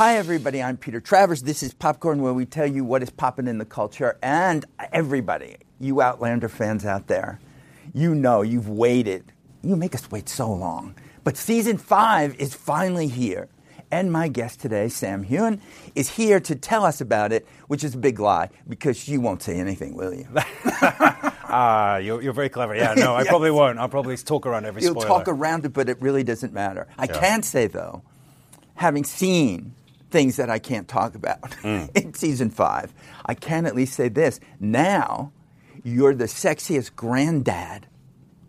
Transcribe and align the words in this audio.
Hi, 0.00 0.16
everybody. 0.16 0.62
I'm 0.62 0.78
Peter 0.78 0.98
Travers. 0.98 1.42
This 1.42 1.62
is 1.62 1.74
Popcorn, 1.74 2.22
where 2.22 2.32
we 2.32 2.46
tell 2.46 2.64
you 2.66 2.86
what 2.86 3.02
is 3.02 3.10
popping 3.10 3.46
in 3.46 3.58
the 3.58 3.66
culture. 3.66 4.16
And 4.22 4.64
everybody, 4.94 5.56
you 5.78 6.00
Outlander 6.00 6.48
fans 6.48 6.86
out 6.86 7.06
there, 7.06 7.38
you 7.92 8.14
know 8.14 8.40
you've 8.40 8.66
waited. 8.70 9.30
You 9.62 9.76
make 9.76 9.94
us 9.94 10.10
wait 10.10 10.30
so 10.30 10.50
long. 10.50 10.94
But 11.22 11.36
season 11.36 11.76
five 11.76 12.34
is 12.40 12.54
finally 12.54 13.08
here. 13.08 13.50
And 13.90 14.10
my 14.10 14.28
guest 14.28 14.58
today, 14.60 14.88
Sam 14.88 15.22
Heughan, 15.22 15.60
is 15.94 16.08
here 16.08 16.40
to 16.40 16.54
tell 16.54 16.86
us 16.86 17.02
about 17.02 17.30
it, 17.30 17.46
which 17.68 17.84
is 17.84 17.94
a 17.94 17.98
big 17.98 18.18
lie 18.20 18.48
because 18.70 19.06
you 19.06 19.20
won't 19.20 19.42
say 19.42 19.60
anything, 19.60 19.94
will 19.94 20.14
you? 20.14 20.26
Ah, 21.52 21.96
you're, 21.98 22.22
you're 22.22 22.32
very 22.32 22.48
clever. 22.48 22.74
Yeah, 22.74 22.94
no, 22.94 23.14
I 23.16 23.18
Yes. 23.22 23.28
probably 23.28 23.50
won't. 23.50 23.78
I'll 23.78 23.88
probably 23.90 24.16
talk 24.16 24.46
around 24.46 24.64
every 24.64 24.82
You'll 24.82 24.92
spoiler. 24.92 25.08
talk 25.08 25.28
around 25.28 25.66
it, 25.66 25.74
but 25.74 25.90
it 25.90 26.00
really 26.00 26.22
doesn't 26.22 26.54
matter. 26.54 26.86
I 26.96 27.04
Yeah. 27.04 27.18
can 27.18 27.42
say, 27.42 27.66
though, 27.66 28.02
having 28.76 29.04
seen 29.04 29.74
things 30.10 30.36
that 30.36 30.50
I 30.50 30.58
can't 30.58 30.88
talk 30.88 31.14
about 31.14 31.40
Mm. 31.62 31.96
in 31.96 32.14
season 32.14 32.50
five, 32.50 32.92
I 33.26 33.34
can 33.34 33.66
at 33.66 33.74
least 33.74 33.94
say 33.94 34.08
this. 34.08 34.40
Now, 34.58 35.32
you're 35.84 36.14
the 36.14 36.24
sexiest 36.26 36.94
granddad 36.96 37.86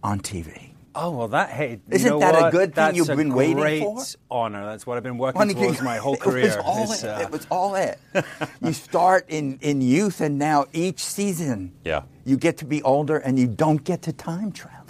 on 0.04 0.20
TV. 0.20 0.70
Oh 0.94 1.12
well, 1.12 1.30
that 1.30 1.50
hey, 1.52 1.80
Isn't 1.90 2.20
that 2.20 2.36
a 2.36 2.52
good 2.52 2.76
thing 2.76 2.84
That's 2.84 2.98
you've 2.98 3.08
been 3.08 3.34
waiting 3.34 3.56
for? 3.56 3.62
great 3.62 4.16
honor. 4.30 4.66
That's 4.66 4.86
what 4.86 4.98
I've 4.98 5.04
been 5.04 5.18
working 5.18 5.40
Funny 5.40 5.54
towards 5.54 5.82
my 5.94 5.96
whole 5.98 6.18
career. 6.18 6.48
It 6.50 6.58
was 6.58 6.66
all 6.66 6.92
it. 6.92 7.04
uh, 7.06 7.20
It 7.22 7.32
was 7.32 7.48
all 7.50 7.76
it. 7.76 7.98
you 8.62 8.74
start 8.74 9.26
in, 9.30 9.58
in 9.62 9.80
youth, 9.80 10.20
and 10.20 10.38
now 10.38 10.66
each 10.74 11.00
season, 11.02 11.72
Yeah. 11.86 12.02
you 12.26 12.36
get 12.36 12.58
to 12.58 12.66
be 12.66 12.84
older, 12.84 13.16
and 13.18 13.40
you 13.40 13.48
don't 13.48 13.82
get 13.82 14.02
to 14.02 14.12
time 14.12 14.52
travel. 14.52 14.81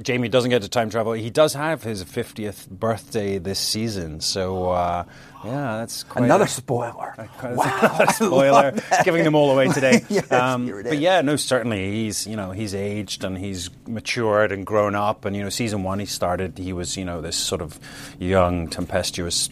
Jamie 0.00 0.28
doesn't 0.28 0.50
get 0.50 0.62
to 0.62 0.68
time 0.68 0.88
travel. 0.88 1.12
He 1.12 1.30
does 1.30 1.54
have 1.54 1.82
his 1.82 2.04
50th 2.04 2.68
birthday 2.70 3.38
this 3.38 3.58
season, 3.58 4.20
so 4.20 4.70
uh, 4.70 5.04
yeah, 5.44 5.78
that's 5.78 6.04
quite 6.04 6.24
Another 6.24 6.44
a- 6.44 6.48
spoiler. 6.48 7.14
Quite- 7.38 7.56
Wow, 7.56 7.78
another 7.82 8.12
spoiler. 8.12 8.80
Giving 9.04 9.24
them 9.24 9.34
all 9.34 9.50
away 9.50 9.68
today. 9.68 10.04
Yes, 10.08 10.30
um, 10.32 10.66
but 10.84 10.98
yeah, 10.98 11.20
no, 11.22 11.36
certainly 11.36 11.90
he's 11.90 12.26
you 12.26 12.36
know 12.36 12.52
he's 12.52 12.74
aged 12.74 13.24
and 13.24 13.36
he's 13.36 13.68
matured 13.86 14.52
and 14.52 14.64
grown 14.64 14.94
up. 14.94 15.24
And 15.24 15.34
you 15.36 15.42
know, 15.42 15.48
season 15.50 15.82
one 15.82 15.98
he 15.98 16.06
started. 16.06 16.56
He 16.58 16.72
was 16.72 16.96
you 16.96 17.04
know 17.04 17.20
this 17.20 17.36
sort 17.36 17.60
of 17.60 17.78
young, 18.18 18.68
tempestuous. 18.68 19.50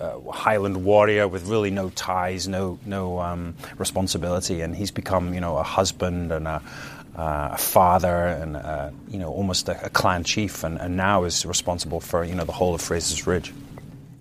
Uh, 0.00 0.20
Highland 0.30 0.84
warrior 0.84 1.26
with 1.26 1.46
really 1.48 1.70
no 1.70 1.88
ties, 1.90 2.46
no 2.46 2.78
no 2.84 3.18
um, 3.18 3.54
responsibility, 3.78 4.60
and 4.60 4.76
he's 4.76 4.90
become 4.90 5.32
you 5.32 5.40
know 5.40 5.56
a 5.56 5.62
husband 5.62 6.32
and 6.32 6.46
a, 6.46 6.60
uh, 7.16 7.50
a 7.52 7.58
father 7.58 8.26
and 8.26 8.56
uh, 8.56 8.90
you 9.08 9.18
know 9.18 9.28
almost 9.30 9.68
a, 9.68 9.86
a 9.86 9.90
clan 9.90 10.22
chief, 10.24 10.64
and, 10.64 10.78
and 10.80 10.96
now 10.96 11.24
is 11.24 11.44
responsible 11.46 12.00
for 12.00 12.24
you 12.24 12.34
know 12.34 12.44
the 12.44 12.52
whole 12.52 12.74
of 12.74 12.80
Fraser's 12.80 13.26
Ridge. 13.26 13.52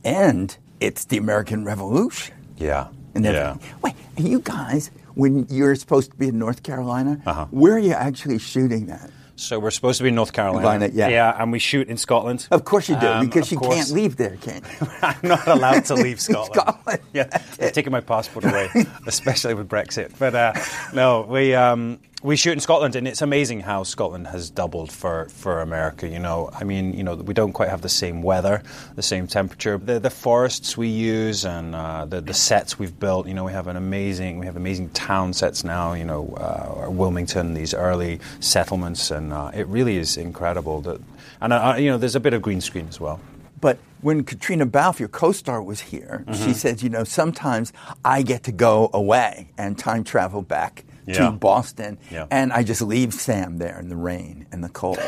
And 0.04 0.56
it's 0.80 1.06
the 1.06 1.18
American 1.18 1.66
Revolution. 1.66 2.36
Yeah, 2.58 2.88
and 3.14 3.26
everything. 3.26 3.60
Wait, 3.82 3.96
you 4.18 4.40
guys, 4.40 4.92
when 5.16 5.46
you're 5.50 5.76
supposed 5.76 6.12
to 6.12 6.18
be 6.18 6.28
in 6.30 6.40
North 6.40 6.64
Carolina, 6.64 7.20
Uh-huh. 7.26 7.46
where 7.52 7.73
are 7.73 7.80
you 7.80 7.94
actually 7.94 8.40
shooting 8.40 8.86
that? 8.88 9.10
So 9.38 9.60
we're 9.60 9.72
supposed 9.72 9.98
to 9.98 10.04
be 10.04 10.10
in 10.10 10.16
North 10.16 10.32
Carolina. 10.32 10.62
Carolina, 10.88 10.92
yeah. 10.96 11.10
Yeah, 11.10 11.42
and 11.44 11.52
we 11.52 11.60
shoot 11.60 11.90
in 11.90 11.98
Scotland. 11.98 12.48
Of 12.52 12.64
course 12.64 12.88
you 12.88 12.96
do, 12.98 13.08
Um, 13.08 13.26
because 13.26 13.52
you 13.52 13.58
course. 13.58 13.76
can't 13.76 13.90
leave 13.92 14.16
there, 14.16 14.38
can 14.40 14.62
you? 14.82 14.88
I'm 15.02 15.18
not 15.23 15.46
allowed 15.48 15.84
to 15.86 15.96
leave 15.96 16.22
Scotland. 16.28 16.54
Scotland. 16.56 17.00
Yeah, 17.14 17.26
taken 17.73 17.92
my 17.92 18.00
passport 18.00 18.46
away, 18.46 18.70
especially 19.08 19.54
with 19.54 19.68
Brexit. 19.68 20.14
But 20.18 20.36
uh, 20.36 20.54
no, 20.94 21.23
we 21.28 21.54
um, 21.54 22.00
we 22.25 22.36
shoot 22.36 22.53
in 22.53 22.59
Scotland, 22.59 22.95
and 22.95 23.08
it's 23.08 23.21
amazing 23.21 23.59
how 23.61 23.83
Scotland 23.83 24.25
has 24.27 24.49
doubled 24.49 24.91
for, 24.91 25.30
for 25.30 25.61
America. 25.61 26.08
You 26.08 26.17
know, 26.17 26.49
I 26.53 26.63
mean, 26.63 26.93
you 26.93 27.03
know, 27.03 27.13
we 27.15 27.36
don't 27.36 27.53
quite 27.53 27.69
have 27.69 27.81
the 27.81 27.89
same 27.89 28.23
weather, 28.23 28.63
the 28.95 29.03
same 29.03 29.27
temperature. 29.27 29.77
The, 29.77 29.99
the 29.99 30.09
forests 30.09 30.75
we 30.75 30.87
use 30.87 31.45
and 31.45 31.75
uh, 31.75 32.05
the 32.05 32.21
the 32.21 32.33
sets 32.33 32.80
we've 32.80 32.99
built. 32.99 33.27
You 33.27 33.36
know, 33.36 33.43
we 33.43 33.52
have 33.52 33.67
an 33.67 33.75
amazing 33.75 34.39
we 34.39 34.47
have 34.47 34.55
amazing 34.58 34.89
town 34.89 35.33
sets 35.33 35.63
now. 35.63 35.93
You 35.93 36.05
know, 36.05 36.33
uh, 36.37 36.89
Wilmington, 36.89 37.53
these 37.53 37.73
early 37.75 38.19
settlements, 38.39 39.11
and 39.11 39.31
uh, 39.31 39.52
it 39.53 39.67
really 39.67 39.97
is 39.97 40.17
incredible. 40.17 40.81
That 40.81 40.99
and 41.42 41.53
uh, 41.53 41.75
you 41.77 41.92
know, 41.92 41.99
there's 41.99 42.15
a 42.15 42.19
bit 42.19 42.33
of 42.33 42.42
green 42.42 42.61
screen 42.61 42.87
as 42.89 42.99
well. 42.99 43.19
But 43.61 43.77
when 44.02 44.23
Caitríona 44.23 44.69
Balfe, 44.69 44.99
your 44.99 45.09
co-star, 45.09 45.61
was 45.61 45.80
here, 45.80 46.23
Mm-hmm. 46.27 46.45
she 46.45 46.53
said, 46.53 46.81
you 46.81 46.89
know, 46.89 47.03
sometimes 47.03 47.71
I 48.03 48.21
get 48.21 48.43
to 48.43 48.52
go 48.52 48.89
away 48.93 49.49
and 49.57 49.77
time 49.77 50.03
travel 50.03 50.42
back 50.42 50.83
Yeah. 51.05 51.26
to 51.26 51.32
Boston, 51.32 51.98
Yeah. 52.11 52.26
and 52.32 52.52
I 52.54 52.64
just 52.64 52.82
leave 52.82 53.14
Sam 53.14 53.58
there 53.58 53.80
in 53.80 53.89
the 53.89 53.95
rain 53.95 54.48
and 54.52 54.64
the 54.64 54.70
cold. 54.70 54.99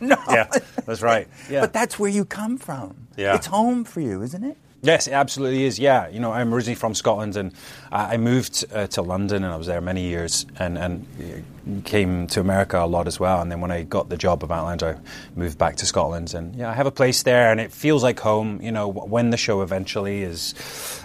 no. 0.00 0.16
Yeah, 0.30 0.48
that's 0.86 1.02
right. 1.02 1.28
Yeah. 1.50 1.60
But 1.62 1.72
that's 1.72 1.98
where 1.98 2.10
you 2.10 2.24
come 2.24 2.56
from. 2.58 3.08
Yeah. 3.16 3.34
It's 3.34 3.46
home 3.46 3.84
for 3.84 4.00
you, 4.00 4.22
isn't 4.22 4.44
it? 4.44 4.56
Yes, 4.82 5.06
it 5.06 5.12
absolutely 5.12 5.64
is. 5.64 5.78
Yeah, 5.78 6.08
you 6.08 6.20
know, 6.20 6.32
I'm 6.32 6.54
originally 6.54 6.74
from 6.74 6.94
Scotland, 6.94 7.36
and 7.36 7.52
I 7.92 8.16
moved 8.16 8.64
uh, 8.72 8.86
to 8.88 9.02
London, 9.02 9.44
and 9.44 9.52
I 9.52 9.56
was 9.56 9.66
there 9.66 9.80
many 9.82 10.04
years, 10.04 10.46
and 10.58 10.78
and 10.78 11.06
uh, 11.20 11.80
came 11.84 12.26
to 12.28 12.40
America 12.40 12.78
a 12.78 12.86
lot 12.86 13.06
as 13.06 13.20
well. 13.20 13.42
And 13.42 13.52
then 13.52 13.60
when 13.60 13.70
I 13.70 13.82
got 13.82 14.08
the 14.08 14.16
job 14.16 14.42
of 14.42 14.50
Outlander, 14.50 14.98
I 14.98 15.38
moved 15.38 15.58
back 15.58 15.76
to 15.76 15.86
Scotland, 15.86 16.32
and 16.32 16.56
yeah, 16.56 16.70
I 16.70 16.72
have 16.72 16.86
a 16.86 16.90
place 16.90 17.22
there, 17.24 17.50
and 17.52 17.60
it 17.60 17.72
feels 17.72 18.02
like 18.02 18.20
home. 18.20 18.58
You 18.62 18.72
know, 18.72 18.88
when 18.88 19.28
the 19.28 19.36
show 19.36 19.60
eventually 19.60 20.22
is 20.22 20.54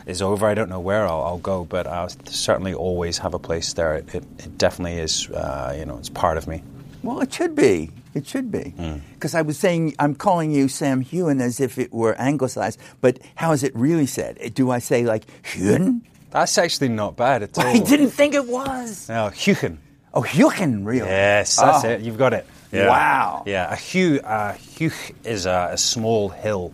is 0.05 0.21
over, 0.21 0.45
I 0.45 0.53
don't 0.53 0.69
know 0.69 0.79
where 0.79 1.05
I'll, 1.05 1.23
I'll 1.23 1.37
go, 1.39 1.65
but 1.65 1.85
I'll 1.85 2.09
certainly 2.27 2.73
always 2.73 3.17
have 3.17 3.33
a 3.33 3.39
place 3.39 3.73
there. 3.73 3.95
It, 3.95 4.15
it, 4.15 4.23
it 4.39 4.57
definitely 4.57 4.99
is. 4.99 5.29
Uh, 5.29 5.75
you 5.77 5.85
know, 5.85 5.97
it's 5.97 6.09
part 6.09 6.37
of 6.37 6.47
me. 6.47 6.63
Well, 7.03 7.19
it 7.19 7.33
should 7.33 7.55
be. 7.55 7.91
It 8.15 8.25
should 8.25 8.49
be. 8.51 8.69
Hmm. 8.71 8.95
Because 9.13 9.35
I 9.35 9.41
was 9.43 9.59
saying, 9.59 9.93
I'm 9.99 10.15
calling 10.15 10.49
you 10.51 10.67
Sam 10.69 11.01
Heughan 11.03 11.41
as 11.41 11.59
if 11.59 11.77
it 11.77 11.93
were 11.93 12.15
anglicized, 12.17 12.79
but 13.01 13.19
how 13.35 13.51
is 13.51 13.61
it 13.61 13.75
really 13.75 14.07
said? 14.07 14.53
Do 14.55 14.71
I 14.71 14.79
say 14.79 15.03
like 15.05 15.25
Heughan? 15.43 16.01
That's 16.31 16.57
actually 16.57 16.89
not 16.89 17.15
bad 17.17 17.43
at 17.43 17.57
all. 17.59 17.65
I 17.67 17.77
didn't 17.79 18.09
think 18.11 18.33
it 18.33 18.47
was. 18.47 19.07
No, 19.09 19.29
Huchen. 19.33 19.77
Oh, 20.13 20.21
Heughan, 20.21 20.85
really? 20.85 21.07
Yes, 21.07 21.57
that's 21.57 21.83
Oh. 21.85 21.89
it. 21.89 22.01
You've 22.01 22.17
got 22.17 22.33
it. 22.33 22.45
Wow. 22.73 23.43
Yeah, 23.45 23.71
a 23.71 23.75
heugh, 23.75 24.19
uh, 24.23 24.53
heugh 24.53 24.91
is 25.23 25.45
a, 25.45 25.69
a 25.73 25.77
small 25.77 26.27
hill, 26.29 26.73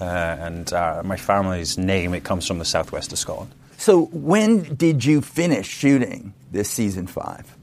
uh, 0.00 0.04
and 0.04 0.72
uh, 0.72 1.02
my 1.04 1.16
family's 1.16 1.76
name 1.78 2.14
it 2.14 2.22
comes 2.22 2.46
from 2.46 2.58
the 2.58 2.64
southwest 2.64 3.12
of 3.12 3.18
Scotland. 3.18 3.50
So 3.76 4.06
when 4.12 4.74
did 4.76 5.04
you 5.04 5.20
finish 5.20 5.66
shooting 5.68 6.32
this 6.52 6.70
season 6.70 7.08
five? 7.08 7.56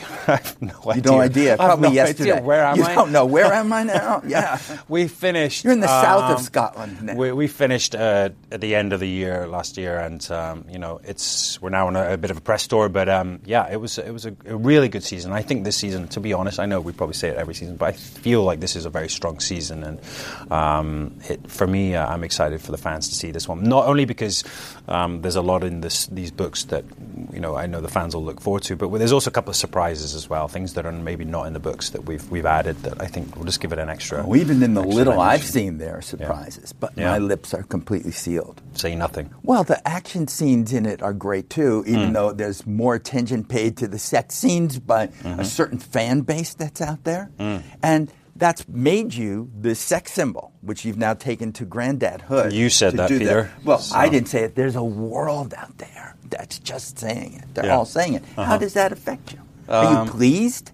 I 0.26 0.36
have 0.36 0.62
no 0.62 0.74
idea. 0.86 0.94
You 0.94 1.02
no 1.02 1.20
idea. 1.20 1.56
Probably 1.56 1.88
no 1.88 1.94
yesterday. 1.94 2.32
idea. 2.32 2.42
Where 2.44 2.64
am 2.64 2.76
you 2.76 2.84
I? 2.84 2.94
don't 2.94 3.12
know. 3.12 3.26
Where 3.26 3.52
am 3.52 3.72
I 3.72 3.82
now? 3.82 4.22
Yeah. 4.26 4.58
We 4.88 5.08
finished. 5.08 5.64
You're 5.64 5.72
in 5.72 5.80
the 5.80 5.86
south 5.86 6.30
of 6.30 6.38
um, 6.38 6.42
Scotland 6.42 7.02
now. 7.02 7.14
We, 7.14 7.32
we 7.32 7.46
finished 7.46 7.94
uh, 7.94 8.30
at 8.50 8.60
the 8.60 8.74
end 8.74 8.92
of 8.92 9.00
the 9.00 9.08
year 9.08 9.46
last 9.46 9.76
year, 9.76 9.98
and 9.98 10.28
um, 10.30 10.64
you 10.68 10.78
know 10.78 11.00
it's 11.04 11.60
we're 11.62 11.70
now 11.70 11.86
on 11.86 11.96
a, 11.96 12.14
a 12.14 12.16
bit 12.16 12.30
of 12.30 12.36
a 12.36 12.40
press 12.40 12.66
tour. 12.66 12.88
But 12.88 13.08
um, 13.08 13.40
yeah, 13.44 13.70
it 13.70 13.76
was 13.80 13.98
it 13.98 14.10
was 14.10 14.26
a, 14.26 14.34
a 14.46 14.56
really 14.56 14.88
good 14.88 15.04
season. 15.04 15.32
I 15.32 15.42
think 15.42 15.64
this 15.64 15.76
season, 15.76 16.08
to 16.08 16.20
be 16.20 16.32
honest, 16.32 16.58
I 16.58 16.66
know 16.66 16.80
we 16.80 16.92
probably 16.92 17.14
say 17.14 17.28
it 17.28 17.36
every 17.36 17.54
season, 17.54 17.76
but 17.76 17.86
I 17.86 17.92
feel 17.92 18.42
like 18.42 18.60
this 18.60 18.74
is 18.76 18.84
a 18.84 18.90
very 18.90 19.08
strong 19.08 19.40
season, 19.40 19.84
and 19.84 20.52
um, 20.52 21.18
it, 21.28 21.50
for 21.50 21.66
me, 21.66 21.94
uh, 21.94 22.06
I'm 22.06 22.24
excited 22.24 22.60
for 22.60 22.72
the 22.72 22.78
fans 22.78 23.08
to 23.08 23.14
see 23.14 23.30
this 23.30 23.48
one. 23.48 23.62
Not 23.62 23.86
only 23.86 24.04
because 24.04 24.44
um, 24.88 25.22
there's 25.22 25.36
a 25.36 25.42
lot 25.42 25.64
in 25.64 25.80
this 25.80 26.06
these 26.06 26.30
books 26.30 26.64
that 26.64 26.84
you 27.32 27.40
know 27.40 27.56
I 27.56 27.66
know 27.66 27.80
the 27.80 27.88
fans 27.88 28.14
will 28.14 28.24
look 28.24 28.40
forward 28.40 28.62
to, 28.64 28.76
but 28.76 28.88
there's 28.98 29.12
also 29.12 29.30
a 29.30 29.32
couple 29.32 29.50
of 29.50 29.56
surprises 29.56 30.14
as 30.14 30.28
well, 30.30 30.48
things 30.48 30.74
that 30.74 30.86
are 30.86 30.92
maybe 30.92 31.24
not 31.24 31.46
in 31.46 31.52
the 31.52 31.60
books 31.60 31.90
that 31.90 32.04
we've 32.04 32.28
we've 32.30 32.46
added 32.46 32.76
that 32.84 33.00
I 33.02 33.06
think 33.06 33.36
will 33.36 33.44
just 33.44 33.60
give 33.60 33.72
it 33.72 33.78
an 33.78 33.88
extra. 33.88 34.24
Oh, 34.26 34.36
even 34.36 34.62
in 34.62 34.74
the 34.74 34.82
little 34.82 35.20
I've 35.20 35.42
seen, 35.44 35.78
there 35.78 35.96
are 35.98 36.02
surprises, 36.02 36.72
but 36.72 36.92
Yeah. 36.96 37.10
my 37.12 37.18
lips 37.18 37.52
are 37.54 37.62
completely 37.64 38.12
sealed. 38.12 38.60
Say 38.74 38.94
nothing. 38.94 39.30
Well, 39.42 39.64
the 39.64 39.86
action 39.86 40.28
scenes 40.28 40.72
in 40.72 40.86
it 40.86 41.02
are 41.02 41.12
great 41.12 41.50
too, 41.50 41.82
Mm. 41.86 41.88
even 41.88 42.12
though 42.12 42.32
there's 42.32 42.66
more 42.66 42.94
attention 42.94 43.44
paid 43.44 43.76
to 43.78 43.88
the 43.88 43.98
sex 43.98 44.34
scenes 44.34 44.78
by 44.78 45.08
Mm-hmm. 45.08 45.40
a 45.40 45.44
certain 45.44 45.78
fan 45.78 46.20
base 46.20 46.54
that's 46.54 46.80
out 46.80 47.04
there. 47.04 47.30
Mm. 47.38 47.62
And 47.82 48.12
that's 48.38 48.66
made 48.68 49.14
you 49.14 49.50
the 49.60 49.74
sex 49.74 50.12
symbol, 50.12 50.52
which 50.60 50.84
you've 50.84 50.98
now 50.98 51.14
taken 51.14 51.52
to 51.54 51.64
granddadhood. 51.66 52.52
You 52.52 52.68
said 52.70 52.94
that, 52.94 53.08
Peter. 53.08 53.50
Well, 53.64 53.78
So- 53.78 53.96
I 53.96 54.08
didn't 54.08 54.28
say 54.28 54.42
it. 54.44 54.54
There's 54.54 54.76
a 54.76 54.84
world 54.84 55.54
out 55.56 55.78
there 55.78 56.14
that's 56.30 56.58
just 56.58 56.98
saying 56.98 57.34
it. 57.34 57.54
They're 57.54 57.64
Yeah. 57.66 57.70
Uh-huh. 57.72 57.78
all 57.80 57.84
saying 57.86 58.14
it. 58.14 58.24
How 58.36 58.58
does 58.58 58.74
that 58.74 58.92
affect 58.92 59.32
you? 59.32 59.38
Are 59.68 59.84
Um, 59.84 60.06
you 60.06 60.12
pleased? 60.12 60.70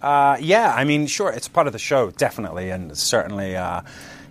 Uh, 0.00 0.36
yeah, 0.40 0.72
I 0.74 0.84
mean, 0.84 1.06
sure, 1.06 1.30
it's 1.30 1.48
part 1.48 1.66
of 1.66 1.72
the 1.72 1.78
show, 1.78 2.10
definitely, 2.12 2.70
and 2.70 2.96
certainly, 2.96 3.56
uh, 3.56 3.80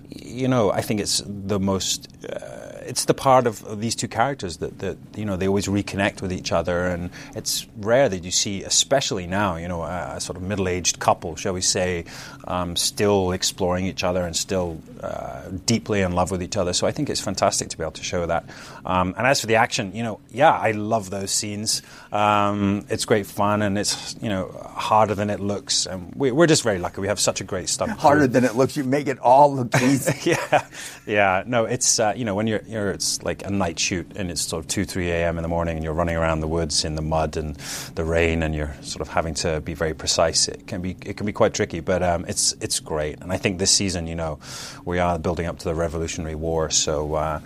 you 0.10 0.48
know, 0.48 0.72
I 0.72 0.82
think 0.82 1.02
it's 1.02 1.22
the 1.26 1.60
most. 1.60 2.08
Uh, 2.26 2.40
it's 2.88 3.06
the 3.06 3.14
part 3.14 3.48
of, 3.48 3.64
of 3.66 3.82
these 3.82 3.96
two 3.96 4.08
characters 4.08 4.58
that, 4.58 4.80
that 4.80 4.98
you 5.16 5.26
know 5.26 5.38
they 5.38 5.48
always 5.48 5.68
reconnect 5.68 6.22
with 6.22 6.32
each 6.32 6.52
other, 6.52 6.86
and 6.86 7.10
it's 7.36 7.68
rare 7.78 8.10
that 8.10 8.24
you 8.24 8.32
see, 8.32 8.64
especially 8.64 9.28
now, 9.28 9.58
you 9.58 9.68
know, 9.68 9.84
a, 9.84 10.16
a 10.16 10.22
sort 10.22 10.38
of 10.38 10.44
middle-aged 10.44 11.00
couple, 11.00 11.36
shall 11.36 11.54
we 11.54 11.62
say, 11.62 12.06
um, 12.46 12.76
still 12.76 13.32
exploring 13.32 13.86
each 13.86 14.04
other 14.04 14.24
and 14.24 14.36
still 14.36 14.80
uh, 15.02 15.44
deeply 15.66 16.02
in 16.02 16.14
love 16.14 16.32
with 16.32 16.42
each 16.42 16.58
other. 16.58 16.74
So 16.74 16.88
I 16.88 16.92
think 16.92 17.10
it's 17.10 17.22
fantastic 17.22 17.70
to 17.70 17.78
be 17.78 17.84
able 17.84 17.92
to 17.92 18.04
show 18.04 18.26
that. 18.26 18.46
Um, 18.86 19.14
and 19.18 19.28
as 19.28 19.42
for 19.42 19.48
the 19.48 19.56
action, 19.56 19.94
you 19.94 20.04
know, 20.04 20.20
yeah, 20.32 20.52
I 20.52 20.72
love 20.72 21.10
those 21.10 21.32
scenes. 21.32 21.82
Um, 22.12 22.86
it's 22.90 23.06
great 23.06 23.26
fun, 23.26 23.62
and 23.62 23.78
it's 23.78 24.16
you 24.22 24.30
know 24.30 24.50
harder 24.76 25.16
than 25.16 25.30
it 25.30 25.40
looks. 25.40 25.86
And 25.86 26.14
we, 26.16 26.32
we're 26.32 26.48
just 26.48 26.64
very 26.64 26.80
lucky. 26.80 27.02
We 27.02 27.08
have 27.08 27.20
such 27.20 27.42
a 27.42 27.44
great 27.44 27.70
stunt. 27.70 27.92
crew. 27.92 28.00
Harder 28.00 28.28
than 28.28 28.46
it 28.46 28.56
looks. 28.56 28.78
You 28.78 28.84
make 28.84 29.08
it 29.08 29.20
all 29.20 29.54
look 29.54 29.76
easy. 29.82 30.32
yeah, 30.32 30.66
yeah. 31.06 31.44
No, 31.46 31.66
it's 31.66 32.00
uh, 32.00 32.14
you 32.16 32.26
know 32.26 32.36
when 32.36 32.48
you're 32.48 32.62
you're 32.68 32.77
it's 32.92 33.24
like 33.24 33.46
a 33.46 33.50
night 33.50 33.80
shoot, 33.80 34.12
and 34.16 34.30
it's 34.32 34.42
sort 34.42 34.64
of 34.64 34.68
two, 34.68 34.86
three 34.86 35.10
a.m. 35.12 35.38
in 35.38 35.44
the 35.44 35.50
morning, 35.50 35.76
and 35.76 35.84
you're 35.84 35.94
running 35.94 36.16
around 36.16 36.42
the 36.42 36.48
woods 36.48 36.86
in 36.86 36.96
the 36.96 37.02
mud 37.02 37.38
and 37.38 37.56
the 37.96 38.04
rain, 38.04 38.44
and 38.44 38.56
you're 38.56 38.76
sort 38.82 39.02
of 39.02 39.08
having 39.08 39.34
to 39.36 39.62
be 39.62 39.74
very 39.74 39.94
precise. 39.94 40.48
It 40.48 40.68
can 40.68 40.82
be 40.82 40.96
it 41.06 41.18
can 41.18 41.26
be 41.26 41.34
quite 41.34 41.54
tricky, 41.54 41.80
but 41.80 42.04
um, 42.04 42.26
it's 42.28 42.54
it's 42.62 42.80
great. 42.80 43.20
And 43.22 43.32
I 43.32 43.38
think 43.38 43.60
this 43.60 43.72
season, 43.72 44.08
you 44.08 44.16
know, 44.16 44.40
we 44.86 45.00
are 45.00 45.20
building 45.20 45.48
up 45.48 45.60
to 45.60 45.66
the 45.66 45.76
Revolutionary 45.76 46.36
War, 46.36 46.70
so. 46.70 47.16
Uh, 47.16 47.40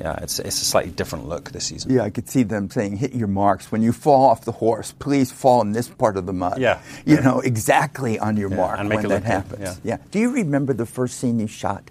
yeah, 0.00 0.16
it's, 0.22 0.38
it's 0.38 0.62
a 0.62 0.64
slightly 0.64 0.92
different 0.92 1.28
look 1.28 1.50
this 1.50 1.64
season. 1.66 1.92
Yeah, 1.92 2.02
I 2.02 2.10
could 2.10 2.28
see 2.28 2.44
them 2.44 2.70
saying, 2.70 2.98
hit 2.98 3.14
your 3.14 3.26
marks. 3.26 3.72
When 3.72 3.82
you 3.82 3.92
fall 3.92 4.26
off 4.26 4.44
the 4.44 4.52
horse, 4.52 4.92
please 4.92 5.32
fall 5.32 5.60
in 5.60 5.72
this 5.72 5.88
part 5.88 6.16
of 6.16 6.24
the 6.24 6.32
mud. 6.32 6.60
Yeah. 6.60 6.80
You 7.04 7.20
know, 7.20 7.40
exactly 7.40 8.16
on 8.16 8.36
your 8.36 8.48
yeah, 8.48 8.56
mark 8.56 8.78
and 8.78 8.88
make 8.88 8.98
when 8.98 9.06
it 9.06 9.08
that 9.08 9.22
good, 9.22 9.26
happens. 9.26 9.80
yeah. 9.82 9.96
yeah. 9.96 10.04
Do 10.12 10.20
you 10.20 10.30
remember 10.30 10.72
the 10.72 10.86
first 10.86 11.18
scene 11.18 11.40
you 11.40 11.48
shot? 11.48 11.82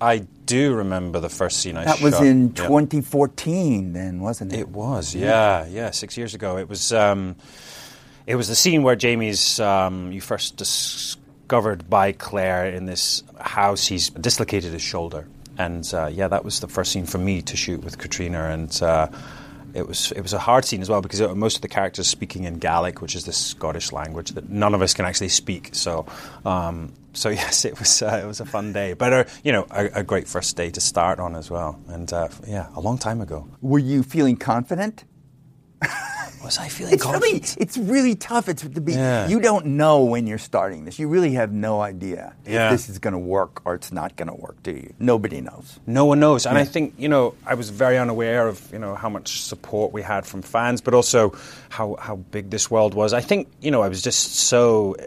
I 0.00 0.26
do 0.46 0.74
remember 0.74 1.20
the 1.20 1.28
first 1.28 1.60
scene 1.60 1.76
I 1.76 1.84
That 1.84 1.96
shot. 1.98 2.04
was 2.04 2.20
in 2.20 2.48
Yeah. 2.48 2.66
2014 2.66 3.92
then, 3.92 4.20
wasn't 4.20 4.52
it? 4.52 4.60
It 4.60 4.68
was, 4.68 5.14
yeah, 5.14 5.66
yeah, 5.66 5.90
six 5.90 6.16
years 6.16 6.34
ago. 6.34 6.58
It 6.58 6.68
was, 6.68 6.92
um, 6.92 7.36
it 8.26 8.36
was 8.36 8.48
the 8.48 8.54
scene 8.54 8.82
where 8.82 8.96
Jamie's 8.96 9.58
um, 9.60 10.12
you 10.12 10.20
first 10.20 10.56
discovered 10.56 11.88
by 11.88 12.12
Claire 12.12 12.66
in 12.66 12.86
this 12.86 13.22
house. 13.40 13.86
He's 13.86 14.10
dislocated 14.10 14.72
his 14.72 14.82
shoulder, 14.82 15.26
and 15.58 15.88
uh, 15.94 16.06
yeah, 16.06 16.28
that 16.28 16.44
was 16.44 16.60
the 16.60 16.68
first 16.68 16.92
scene 16.92 17.06
for 17.06 17.18
me 17.18 17.42
to 17.42 17.56
shoot 17.56 17.82
with 17.84 17.98
Caitríona, 17.98 18.52
and. 18.52 18.82
Uh, 18.82 19.08
it 19.74 19.86
was 19.86 20.12
it 20.12 20.22
was 20.22 20.32
a 20.32 20.38
hard 20.38 20.64
scene 20.64 20.80
as 20.80 20.88
well 20.88 21.02
because 21.02 21.20
most 21.34 21.56
of 21.56 21.62
the 21.62 21.68
characters 21.68 22.06
speaking 22.06 22.44
in 22.44 22.58
Gaelic, 22.58 23.02
which 23.02 23.14
is 23.14 23.24
the 23.24 23.32
Scottish 23.32 23.92
language 23.92 24.30
that 24.30 24.48
none 24.48 24.74
of 24.74 24.82
us 24.82 24.94
can 24.94 25.04
actually 25.04 25.28
speak. 25.28 25.70
So, 25.72 26.06
um, 26.44 26.92
so 27.12 27.28
yes, 27.42 27.64
it 27.64 27.78
was 27.78 28.00
uh, 28.00 28.20
it 28.22 28.26
was 28.26 28.40
a 28.40 28.46
fun 28.46 28.72
day, 28.72 28.92
but 28.92 29.12
uh, 29.12 29.24
you 29.42 29.52
know 29.52 29.66
a, 29.70 29.86
a 29.96 30.02
great 30.02 30.28
first 30.28 30.56
day 30.56 30.70
to 30.70 30.80
start 30.80 31.18
on 31.18 31.34
as 31.34 31.50
well. 31.50 31.80
And 31.88 32.10
uh, 32.12 32.28
yeah, 32.46 32.68
a 32.74 32.80
long 32.80 32.98
time 32.98 33.20
ago. 33.20 33.48
Were 33.60 33.80
you 33.80 34.02
feeling 34.02 34.36
confident? 34.36 35.04
Was 36.42 36.58
I 36.58 36.68
feeling 36.68 36.92
It's 36.92 37.02
confident? 37.02 37.32
really, 37.32 37.44
it's 37.58 37.78
really 37.78 38.14
tough. 38.14 38.50
It's 38.50 38.62
to 38.62 38.80
be. 38.80 38.92
Yeah. 38.92 39.28
You 39.28 39.40
don't 39.40 39.64
know 39.64 40.04
when 40.04 40.26
you're 40.26 40.36
starting 40.36 40.84
this. 40.84 40.98
You 40.98 41.08
really 41.08 41.32
have 41.34 41.52
no 41.52 41.80
idea 41.80 42.34
Yeah. 42.46 42.66
if 42.66 42.72
this 42.72 42.88
is 42.90 42.98
going 42.98 43.14
to 43.14 43.18
work 43.18 43.62
or 43.64 43.74
it's 43.74 43.90
not 43.92 44.16
going 44.16 44.28
to 44.28 44.34
work. 44.34 44.62
Do 44.62 44.72
you? 44.72 44.92
Nobody 44.98 45.40
knows. 45.40 45.80
No 45.86 46.04
one 46.04 46.20
knows, 46.20 46.44
and 46.44 46.58
I 46.58 46.64
think 46.64 46.94
you 46.98 47.08
know 47.08 47.34
I 47.46 47.54
was 47.54 47.70
very 47.70 47.96
unaware 47.96 48.46
of 48.46 48.60
you 48.72 48.78
know 48.78 48.94
how 48.94 49.08
much 49.08 49.40
support 49.40 49.92
we 49.94 50.02
had 50.02 50.26
from 50.26 50.42
fans, 50.42 50.82
but 50.82 50.92
also 50.92 51.32
how 51.70 51.96
how 51.98 52.16
big 52.16 52.50
this 52.50 52.70
world 52.70 52.92
was. 52.92 53.14
I 53.14 53.22
think 53.22 53.48
you 53.62 53.70
know 53.70 53.80
I 53.80 53.88
was 53.88 54.02
just 54.02 54.34
so 54.34 54.96
uh, 54.96 55.02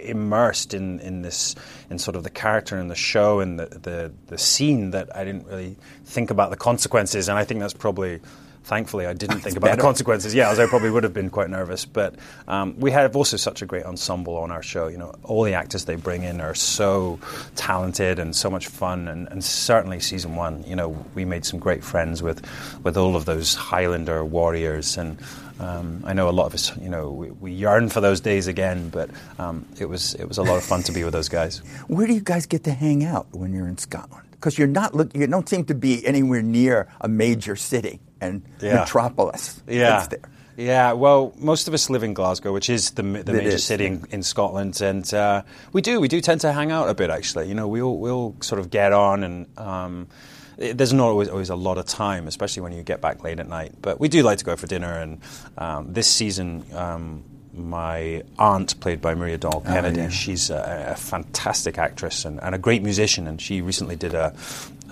immersed 0.00 0.74
in 0.74 0.98
in 1.00 1.22
this 1.22 1.54
in 1.88 1.98
sort 2.00 2.16
of 2.16 2.24
the 2.24 2.30
character 2.30 2.76
and 2.76 2.90
the 2.90 2.96
show 2.96 3.38
and 3.38 3.60
the 3.60 3.66
the, 3.66 4.12
the 4.26 4.38
scene 4.38 4.90
that 4.90 5.14
I 5.16 5.24
didn't 5.24 5.46
really 5.46 5.76
think 6.04 6.30
about 6.32 6.50
the 6.50 6.56
consequences, 6.56 7.28
and 7.28 7.38
I 7.38 7.44
think 7.44 7.60
that's 7.60 7.74
probably. 7.74 8.20
Thankfully, 8.64 9.06
I 9.06 9.14
didn't 9.14 9.40
think 9.40 9.56
about 9.56 9.68
better. 9.68 9.76
the 9.76 9.82
consequences. 9.82 10.34
Yeah, 10.34 10.50
as 10.50 10.58
I 10.58 10.66
probably 10.66 10.90
would 10.90 11.02
have 11.02 11.14
been 11.14 11.30
quite 11.30 11.50
nervous. 11.50 11.84
But 11.84 12.14
um, 12.46 12.78
we 12.78 12.90
have 12.90 13.16
also 13.16 13.36
such 13.36 13.62
a 13.62 13.66
great 13.66 13.84
ensemble 13.84 14.36
on 14.36 14.50
our 14.50 14.62
show. 14.62 14.88
You 14.88 14.98
know, 14.98 15.14
all 15.24 15.42
the 15.42 15.54
actors 15.54 15.86
they 15.86 15.96
bring 15.96 16.22
in 16.22 16.40
are 16.40 16.54
so 16.54 17.18
talented 17.56 18.18
and 18.18 18.34
so 18.34 18.50
much 18.50 18.68
fun. 18.68 19.08
And, 19.08 19.28
and 19.28 19.42
certainly, 19.42 20.00
season 20.00 20.36
one, 20.36 20.62
you 20.64 20.76
know, 20.76 20.90
we 21.14 21.24
made 21.24 21.44
some 21.44 21.58
great 21.58 21.82
friends 21.82 22.22
with 22.22 22.46
with 22.84 22.96
all 22.96 23.16
of 23.16 23.24
those 23.24 23.54
Highlander 23.54 24.24
warriors. 24.24 24.96
And 24.96 25.18
um, 25.58 26.02
I 26.06 26.12
know 26.12 26.28
a 26.28 26.30
lot 26.30 26.46
of 26.46 26.54
us, 26.54 26.76
you 26.76 26.88
know, 26.88 27.10
we, 27.10 27.30
we 27.30 27.52
yearn 27.52 27.88
for 27.88 28.00
those 28.00 28.20
days 28.20 28.46
again. 28.46 28.90
But 28.90 29.10
um, 29.38 29.66
it 29.78 29.88
was 29.88 30.14
it 30.14 30.26
was 30.28 30.38
a 30.38 30.42
lot 30.42 30.56
of 30.56 30.64
fun 30.64 30.82
to 30.84 30.92
be 30.92 31.02
with 31.02 31.12
those 31.12 31.28
guys. 31.28 31.58
Where 31.88 32.06
do 32.06 32.12
you 32.12 32.20
guys 32.20 32.46
get 32.46 32.64
to 32.64 32.72
hang 32.72 33.04
out 33.04 33.26
when 33.32 33.52
you're 33.52 33.68
in 33.68 33.78
Scotland? 33.78 34.26
Because 34.32 34.58
you're 34.58 34.68
not 34.68 34.94
look, 34.94 35.14
you 35.14 35.26
don't 35.26 35.48
seem 35.48 35.64
to 35.66 35.74
be 35.74 36.06
anywhere 36.06 36.40
near 36.42 36.88
a 37.00 37.08
major 37.08 37.56
city 37.56 38.00
and 38.20 38.42
Yeah. 38.60 38.80
metropolis. 38.80 39.62
Yeah. 39.68 40.06
Yeah, 40.56 40.92
well, 40.92 41.32
most 41.38 41.68
of 41.68 41.74
us 41.74 41.88
live 41.88 42.02
in 42.02 42.12
Glasgow, 42.12 42.52
which 42.52 42.68
is 42.68 42.90
the, 42.90 43.02
the 43.02 43.32
major 43.32 43.48
is, 43.48 43.64
city 43.64 43.86
in, 43.86 44.04
in 44.10 44.22
Scotland, 44.22 44.82
and 44.82 45.12
uh, 45.14 45.42
we 45.72 45.80
do 45.80 46.00
we 46.00 46.08
do 46.08 46.20
tend 46.20 46.42
to 46.42 46.52
hang 46.52 46.70
out 46.70 46.90
a 46.90 46.94
bit. 46.94 47.08
Actually, 47.08 47.48
you 47.48 47.54
know, 47.54 47.66
we'll 47.66 47.96
we'll 47.96 48.34
sort 48.40 48.58
of 48.58 48.68
get 48.68 48.92
on, 48.92 49.24
and 49.24 49.58
um, 49.58 50.08
it, 50.58 50.76
there's 50.76 50.92
not 50.92 51.08
always, 51.08 51.28
always 51.28 51.48
a 51.48 51.56
lot 51.56 51.78
of 51.78 51.86
time, 51.86 52.28
especially 52.28 52.62
when 52.62 52.72
you 52.72 52.82
get 52.82 53.00
back 53.00 53.24
late 53.24 53.40
at 53.40 53.48
night. 53.48 53.72
But 53.80 54.00
we 54.00 54.08
do 54.08 54.22
like 54.22 54.36
to 54.38 54.44
go 54.44 54.54
for 54.54 54.66
dinner, 54.66 54.92
and 54.92 55.20
um, 55.56 55.92
this 55.94 56.08
season. 56.08 56.64
Um, 56.74 57.24
my 57.52 58.22
aunt, 58.38 58.78
played 58.80 59.00
by 59.00 59.14
Maria 59.14 59.36
Doyle 59.36 59.60
Kennedy, 59.66 60.02
yeah. 60.02 60.08
she's 60.08 60.50
a, 60.50 60.92
a 60.92 60.94
fantastic 60.94 61.78
actress 61.78 62.24
and, 62.24 62.40
and 62.42 62.54
a 62.54 62.58
great 62.58 62.80
musician, 62.80 63.26
and 63.26 63.40
she 63.42 63.60
recently 63.60 63.96
did 63.96 64.14
a, 64.14 64.32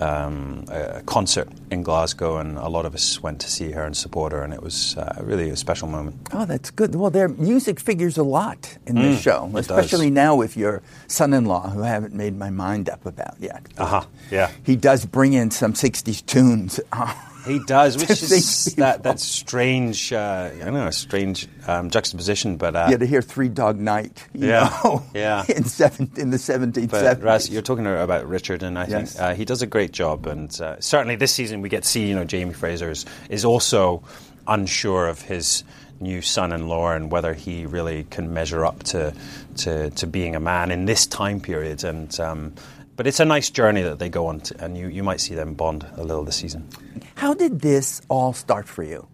um, 0.01 0.65
a 0.69 1.01
concert 1.05 1.47
in 1.71 1.83
Glasgow, 1.83 2.37
and 2.37 2.57
a 2.57 2.67
lot 2.69 2.85
of 2.85 2.93
us 2.95 3.21
went 3.21 3.39
to 3.41 3.49
see 3.49 3.71
her 3.71 3.83
and 3.83 3.95
support 3.95 4.31
her, 4.31 4.43
and 4.43 4.53
it 4.53 4.61
was 4.63 4.95
uh, 4.97 5.17
really 5.21 5.49
a 5.49 5.55
special 5.55 5.87
moment. 5.87 6.15
Oh, 6.31 6.45
that's 6.45 6.71
good. 6.71 6.95
Well, 6.95 7.09
their 7.11 7.27
music 7.27 7.79
figures 7.79 8.17
a 8.17 8.23
lot 8.23 8.77
in 8.87 8.95
this 8.95 9.21
show, 9.21 9.49
Mm, 9.51 9.59
especially 9.59 10.07
does. 10.09 10.15
now 10.15 10.35
with 10.35 10.55
your 10.57 10.81
son-in-law, 11.07 11.69
who 11.71 11.83
I 11.83 11.87
haven't 11.89 12.13
made 12.13 12.37
my 12.37 12.49
mind 12.49 12.89
up 12.89 13.05
about 13.05 13.35
yet. 13.39 13.65
Uh-huh, 13.77 14.03
yeah. 14.31 14.51
He 14.63 14.75
does 14.75 15.05
bring 15.05 15.33
in 15.33 15.51
some 15.51 15.73
'60s 15.73 16.25
tunes. 16.25 16.79
He 17.45 17.59
does, 17.59 17.97
which 17.97 18.09
is 18.23 18.75
that 18.75 19.03
that 19.03 19.19
strange, 19.19 20.11
uh, 20.13 20.49
I 20.53 20.57
don't 20.65 20.73
know, 20.73 20.87
a 20.87 20.91
strange 20.91 21.47
um, 21.67 21.89
juxtaposition, 21.89 22.57
but 22.57 22.75
uh, 22.75 22.87
yeah, 22.91 22.97
to 22.97 23.05
hear 23.05 23.21
Three 23.21 23.49
Dog 23.49 23.77
Night. 23.79 24.27
You 24.33 24.49
Yeah, 24.49 24.77
know, 24.83 25.03
yeah. 25.13 25.45
In 25.47 25.63
seven, 25.63 26.11
in 26.17 26.31
the 26.31 26.37
17th 26.37 26.89
But. 26.91 27.21
Raz, 27.23 27.49
you're 27.49 27.61
talking 27.61 27.85
about 27.87 28.27
Richard, 28.27 28.63
and 28.63 28.77
I 28.77 28.87
Yes. 28.87 29.13
think 29.13 29.23
uh, 29.23 29.33
he 29.35 29.45
does 29.45 29.61
a 29.61 29.67
great 29.67 29.91
job. 29.91 30.25
And 30.27 30.49
uh, 30.61 30.79
certainly 30.79 31.15
this 31.15 31.31
season, 31.31 31.61
we 31.61 31.69
get 31.69 31.83
to 31.83 31.89
see, 31.89 32.07
you 32.07 32.15
know, 32.15 32.25
Jamie 32.25 32.53
Fraser 32.53 32.91
is, 32.91 33.05
is 33.29 33.45
also 33.45 34.03
unsure 34.47 35.07
of 35.07 35.21
his 35.21 35.63
new 36.01 36.21
son-in-law 36.21 36.91
and 36.91 37.11
whether 37.11 37.33
he 37.33 37.65
really 37.65 38.05
can 38.05 38.33
measure 38.33 38.65
up 38.65 38.83
to 38.83 39.13
to, 39.57 39.89
to 39.91 40.07
being 40.07 40.35
a 40.35 40.39
man 40.39 40.71
in 40.71 40.85
this 40.85 41.05
time 41.07 41.39
period. 41.41 41.83
And 41.83 42.17
um, 42.19 42.53
but 42.99 43.07
it's 43.07 43.21
a 43.21 43.25
nice 43.25 43.49
journey 43.49 43.81
that 43.81 43.97
they 43.97 44.09
go 44.09 44.27
on, 44.27 44.41
to, 44.41 44.61
and 44.61 44.77
you, 44.77 44.89
you 44.89 45.03
might 45.03 45.21
see 45.21 45.33
them 45.33 45.53
bond 45.53 45.85
a 45.95 46.03
little 46.03 46.25
this 46.25 46.35
season. 46.35 46.67
How 47.15 47.33
did 47.33 47.61
this 47.61 48.01
all 48.09 48.33
start 48.33 48.67
for 48.67 48.83
you 48.83 49.07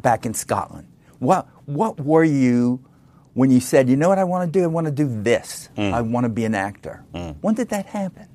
back 0.00 0.24
in 0.24 0.34
Scotland? 0.34 0.86
What 1.18 1.48
what 1.66 1.98
were 1.98 2.22
you 2.22 2.84
when 3.32 3.50
you 3.50 3.58
said, 3.58 3.88
you 3.88 3.96
know 3.96 4.08
what 4.08 4.20
I 4.20 4.24
want 4.24 4.52
to 4.52 4.56
do? 4.56 4.62
I 4.62 4.68
want 4.68 4.86
to 4.86 4.92
do 4.92 5.08
this. 5.24 5.68
Mm. 5.76 5.92
I 5.92 6.00
want 6.02 6.26
to 6.26 6.28
be 6.28 6.44
an 6.44 6.54
actor. 6.54 7.02
When 7.40 7.56
did 7.56 7.70
that 7.70 7.86
happen? 7.86 8.28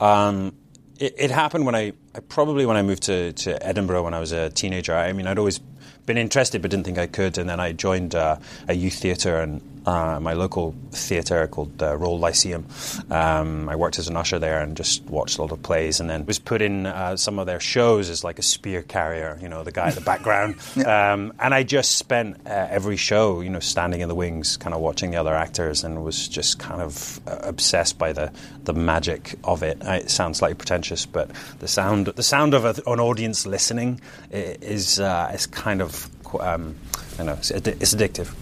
Um, 0.00 0.56
it, 0.98 1.14
it 1.16 1.30
happened 1.30 1.64
when 1.64 1.76
I, 1.76 1.92
I 2.12 2.18
probably 2.18 2.66
when 2.66 2.76
I 2.76 2.82
moved 2.82 3.04
to, 3.04 3.32
to 3.32 3.64
Edinburgh 3.64 4.02
when 4.02 4.14
I 4.14 4.18
was 4.18 4.32
a 4.32 4.50
teenager. 4.50 4.92
I 4.92 5.12
mean, 5.12 5.28
I'd 5.28 5.38
always 5.38 5.60
been 6.04 6.18
interested 6.18 6.62
but 6.62 6.72
didn't 6.72 6.86
think 6.86 6.98
I 6.98 7.06
could, 7.06 7.38
and 7.38 7.48
then 7.48 7.60
I 7.60 7.70
joined 7.70 8.16
uh, 8.16 8.38
a 8.66 8.74
youth 8.74 8.94
theatre 8.94 9.38
and 9.38 9.62
uh, 9.86 10.18
my 10.20 10.32
local 10.32 10.74
theatre 10.90 11.46
called 11.46 11.82
uh, 11.82 11.96
Royal 11.96 12.18
Lyceum. 12.18 12.66
Um, 13.10 13.68
I 13.68 13.76
worked 13.76 13.98
as 13.98 14.08
an 14.08 14.16
usher 14.16 14.38
there 14.38 14.60
and 14.60 14.76
just 14.76 15.04
watched 15.04 15.38
a 15.38 15.42
lot 15.42 15.52
of 15.52 15.62
plays, 15.62 16.00
and 16.00 16.10
then 16.10 16.26
was 16.26 16.38
put 16.38 16.60
in 16.60 16.86
uh, 16.86 17.16
some 17.16 17.38
of 17.38 17.46
their 17.46 17.60
shows 17.60 18.10
as 18.10 18.24
like 18.24 18.38
a 18.38 18.42
spear 18.42 18.82
carrier, 18.82 19.38
you 19.40 19.48
know, 19.48 19.62
the 19.62 19.72
guy 19.72 19.88
at 19.88 19.94
the 19.94 20.00
background. 20.00 20.56
um, 20.86 21.32
and 21.38 21.54
I 21.54 21.62
just 21.62 21.96
spent 21.98 22.36
uh, 22.46 22.66
every 22.70 22.96
show, 22.96 23.40
you 23.40 23.50
know, 23.50 23.60
standing 23.60 24.00
in 24.00 24.08
the 24.08 24.14
wings, 24.14 24.56
kind 24.56 24.74
of 24.74 24.80
watching 24.80 25.10
the 25.12 25.18
other 25.18 25.34
actors, 25.34 25.84
and 25.84 26.04
was 26.04 26.28
just 26.28 26.58
kind 26.58 26.82
of 26.82 27.20
uh, 27.26 27.38
obsessed 27.42 27.98
by 27.98 28.12
the 28.12 28.32
the 28.64 28.72
magic 28.72 29.36
of 29.44 29.62
it. 29.62 29.84
Uh, 29.86 29.92
It 29.92 30.10
sounds 30.10 30.38
slightly 30.38 30.56
pretentious, 30.56 31.06
but 31.06 31.30
the 31.60 31.68
sound 31.68 32.06
the 32.06 32.22
sound 32.22 32.54
of 32.54 32.64
a, 32.64 32.74
an 32.90 33.00
audience 33.00 33.46
listening 33.46 34.00
is 34.30 34.98
uh, 34.98 35.30
is 35.32 35.46
kind 35.46 35.80
of 35.80 36.10
um, 36.40 36.74
I 37.14 37.16
don't 37.18 37.26
know 37.26 37.32
it's 37.34 37.50
addictive. 37.52 38.34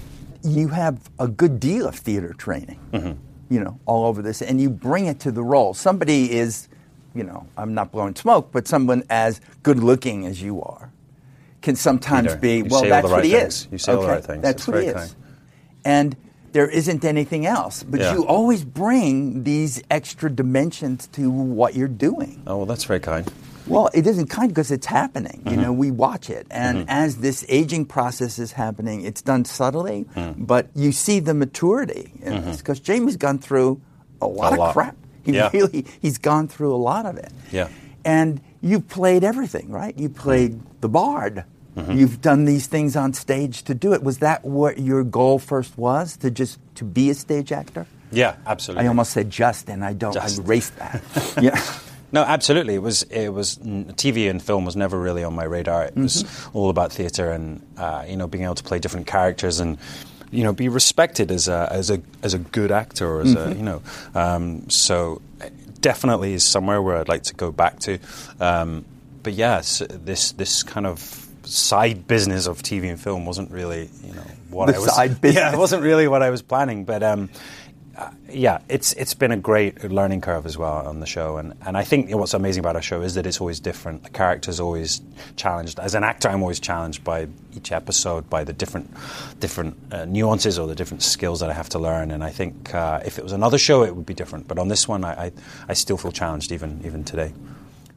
You 0.45 0.69
have 0.69 1.11
a 1.19 1.27
good 1.27 1.59
deal 1.59 1.87
of 1.89 1.95
theater 1.97 2.33
training, 2.35 2.79
Mm-hmm. 2.93 3.13
you 3.55 3.61
know, 3.61 3.79
all 3.87 4.07
over 4.07 4.21
this, 4.23 4.43
and 4.43 4.61
you 4.61 4.69
bring 4.71 5.07
it 5.07 5.21
to 5.21 5.33
the 5.33 5.43
role. 5.43 5.73
Somebody 5.75 6.31
is, 6.33 6.69
you 7.15 7.25
know, 7.25 7.47
I'm 7.57 7.73
not 7.75 7.91
blowing 7.93 8.15
smoke, 8.15 8.51
but 8.53 8.69
someone 8.69 9.03
as 9.09 9.41
good 9.63 9.79
looking 9.83 10.27
as 10.27 10.43
you 10.43 10.63
are 10.63 10.91
can 11.63 11.77
sometimes 11.77 12.29
Peter, 12.29 12.41
be, 12.41 12.57
you 12.59 12.65
well, 12.69 12.83
that's 12.85 13.09
the 13.09 13.15
what 13.15 13.25
he 13.25 13.31
things. 13.33 13.55
is. 13.55 13.69
You 13.73 13.79
say 13.79 13.93
all 13.93 13.99
the 14.03 14.05
Okay, 14.05 14.13
right 14.17 14.25
things. 14.25 14.43
That's 14.43 14.67
That's 14.67 14.69
what 14.69 14.83
he 14.83 14.89
is. 14.89 15.17
And 15.85 16.15
there 16.53 16.69
isn't 16.69 17.05
anything 17.07 17.47
else. 17.47 17.83
But 17.83 18.01
Yeah. 18.01 18.13
you 18.13 18.27
always 18.27 18.65
bring 18.65 19.45
these 19.45 19.83
extra 19.91 20.31
dimensions 20.31 21.07
to 21.13 21.31
what 21.31 21.75
you're 21.75 21.89
doing. 21.89 22.43
Oh 22.47 22.59
well, 22.59 22.67
that's 22.67 22.85
very 22.85 23.01
kind. 23.01 23.27
Well, 23.67 23.89
it 23.95 24.07
isn't 24.07 24.27
kind 24.29 24.49
because 24.49 24.71
it's 24.71 24.87
happening. 24.87 25.41
Mm-hmm. 25.45 25.49
You 25.51 25.57
know, 25.57 25.73
we 25.73 25.91
watch 25.91 26.29
it. 26.31 26.47
And 26.51 26.89
as 26.91 27.17
this 27.19 27.45
aging 27.49 27.87
process 27.87 28.39
is 28.39 28.53
happening, 28.53 29.03
it's 29.05 29.23
done 29.23 29.45
subtly, 29.45 30.05
Mm. 30.17 30.47
but 30.47 30.69
you 30.75 30.93
see 30.93 31.19
the 31.21 31.33
maturity 31.35 32.13
in 32.23 32.45
this 32.45 32.59
because 32.59 32.79
Jamie's 32.81 33.17
gone 33.17 33.39
through 33.39 33.81
a 34.21 34.27
lot 34.27 34.53
of 34.53 34.59
Mm-hmm. 34.59 34.61
lot. 34.61 34.73
crap. 34.75 34.97
He 35.25 35.33
Yeah. 35.33 35.49
really, 35.53 35.87
he's 36.03 36.19
gone 36.19 36.49
through 36.49 36.75
a 36.75 36.77
lot 36.77 37.07
of 37.07 37.17
it. 37.17 37.33
Yeah. 37.51 37.69
And 38.05 38.41
you 38.61 38.81
played 38.81 39.25
everything, 39.25 39.71
right? 39.71 39.97
You 39.99 40.09
played 40.11 40.61
the 40.83 40.89
bard. 40.91 41.45
Mm-hmm. 41.77 41.93
You've 41.99 42.21
done 42.21 42.45
these 42.45 42.67
things 42.67 42.95
on 42.97 43.15
stage 43.15 43.63
to 43.65 43.75
do 43.75 43.95
it. 43.95 44.03
Was 44.03 44.19
that 44.19 44.45
what 44.45 44.79
your 44.79 45.03
goal 45.05 45.39
first 45.39 45.77
was? 45.79 46.17
To 46.19 46.31
just 46.31 46.59
to 46.77 46.85
be 46.85 47.09
a 47.11 47.15
stage 47.15 47.51
actor? 47.51 47.87
Yeah, 48.13 48.37
absolutely. 48.47 48.85
I 48.85 48.89
almost 48.89 49.11
said 49.13 49.29
just, 49.31 49.69
and 49.69 49.85
I 49.85 49.93
don't. 49.95 50.13
Just. 50.13 50.39
I 50.39 50.43
erased 50.45 50.77
that. 50.77 51.03
yeah. 51.43 51.61
No, 52.15 52.23
absolutely. 52.23 52.75
It 52.77 52.83
was. 52.83 53.03
It 53.11 53.29
was 53.31 53.59
TV 53.59 54.31
and 54.31 54.41
film 54.41 54.65
was 54.65 54.77
never 54.77 54.99
really 54.99 55.25
on 55.25 55.35
my 55.35 55.45
radar. 55.45 55.85
It 55.91 55.97
was 55.97 56.23
Mm-hmm. 56.23 56.57
all 56.59 56.71
about 56.71 56.93
theatre 56.93 57.31
and 57.33 57.61
uh, 57.77 58.05
you 58.09 58.17
know 58.17 58.29
being 58.29 58.45
able 58.45 58.55
to 58.55 58.63
play 58.71 58.79
different 58.79 59.07
characters 59.07 59.59
and 59.61 59.79
you 60.31 60.45
know 60.45 60.53
be 60.53 60.69
respected 60.69 61.31
as 61.31 61.49
a 61.49 61.69
as 61.71 61.91
a 61.91 61.99
as 62.23 62.33
a 62.35 62.39
good 62.39 62.71
actor 62.71 63.07
or 63.07 63.21
as 63.23 63.35
Mm-hmm. 63.35 63.53
a 63.53 63.55
you 63.57 63.63
know. 63.71 63.81
Um, 64.15 64.71
so 64.71 65.21
uh, 65.43 65.49
definitely 65.81 66.35
is 66.35 66.45
somewhere 66.45 66.81
where 66.81 66.97
I'd 67.01 67.09
like 67.09 67.25
to 67.25 67.35
go 67.35 67.51
back 67.53 67.81
to. 67.81 67.99
Um, 68.41 68.85
but 69.25 69.33
yes, 69.33 69.83
this 69.91 70.33
this 70.33 70.63
kind 70.63 70.87
of 70.87 70.99
side 71.43 72.07
business 72.07 72.47
of 72.47 72.63
TV 72.63 72.89
and 72.91 72.99
film 73.01 73.27
wasn't 73.27 73.51
really 73.51 73.91
you 74.07 74.15
know 74.15 74.27
what 74.51 74.67
The 74.67 74.77
I 74.77 74.79
was. 74.79 74.95
side 74.95 75.21
business. 75.21 75.43
Yeah, 75.43 75.53
it 75.53 75.59
wasn't 75.59 75.83
really 75.83 76.07
what 76.09 76.23
I 76.23 76.31
was 76.31 76.43
planning, 76.43 76.85
but. 76.85 77.03
Um, 77.03 77.29
uh, 77.97 78.11
yeah, 78.29 78.59
it's 78.69 78.93
it's 78.95 79.15
been 79.15 79.31
a 79.31 79.37
great 79.37 79.85
learning 79.91 80.21
curve 80.21 80.47
as 80.47 80.59
well 80.59 80.87
on 80.87 81.01
the 81.01 81.07
show, 81.07 81.37
and, 81.37 81.53
and 81.65 81.77
I 81.77 81.85
think 81.85 82.11
what's 82.15 82.35
amazing 82.35 82.61
about 82.61 82.77
our 82.77 82.83
show 82.83 83.03
is 83.03 83.15
that 83.15 83.27
it's 83.27 83.41
always 83.41 83.61
different. 83.61 84.03
The 84.03 84.11
character's 84.11 84.59
always 84.61 85.01
challenged. 85.37 85.79
As 85.79 85.95
an 85.95 86.03
actor, 86.05 86.29
I'm 86.29 86.43
always 86.43 86.61
challenged 86.61 87.05
by 87.05 87.29
each 87.57 87.71
episode, 87.73 88.29
by 88.29 88.43
the 88.45 88.53
different 88.53 88.91
different 89.41 89.77
uh, 89.93 90.05
nuances 90.07 90.59
or 90.59 90.67
the 90.67 90.75
different 90.75 91.03
skills 91.03 91.41
that 91.41 91.51
I 91.51 91.53
have 91.53 91.69
to 91.71 91.79
learn. 91.79 92.11
And 92.11 92.25
I 92.25 92.31
think 92.31 92.75
uh, 92.75 93.01
if 93.05 93.19
it 93.19 93.23
was 93.23 93.33
another 93.33 93.59
show, 93.59 93.85
it 93.85 93.95
would 93.95 94.07
be 94.07 94.15
different. 94.15 94.49
But 94.49 94.59
on 94.59 94.69
this 94.69 94.89
one, 94.89 95.05
I, 95.05 95.27
I, 95.27 95.33
I 95.69 95.75
still 95.75 95.97
feel 95.97 96.13
challenged 96.13 96.51
even 96.53 96.81
even 96.85 97.05
today. 97.05 97.33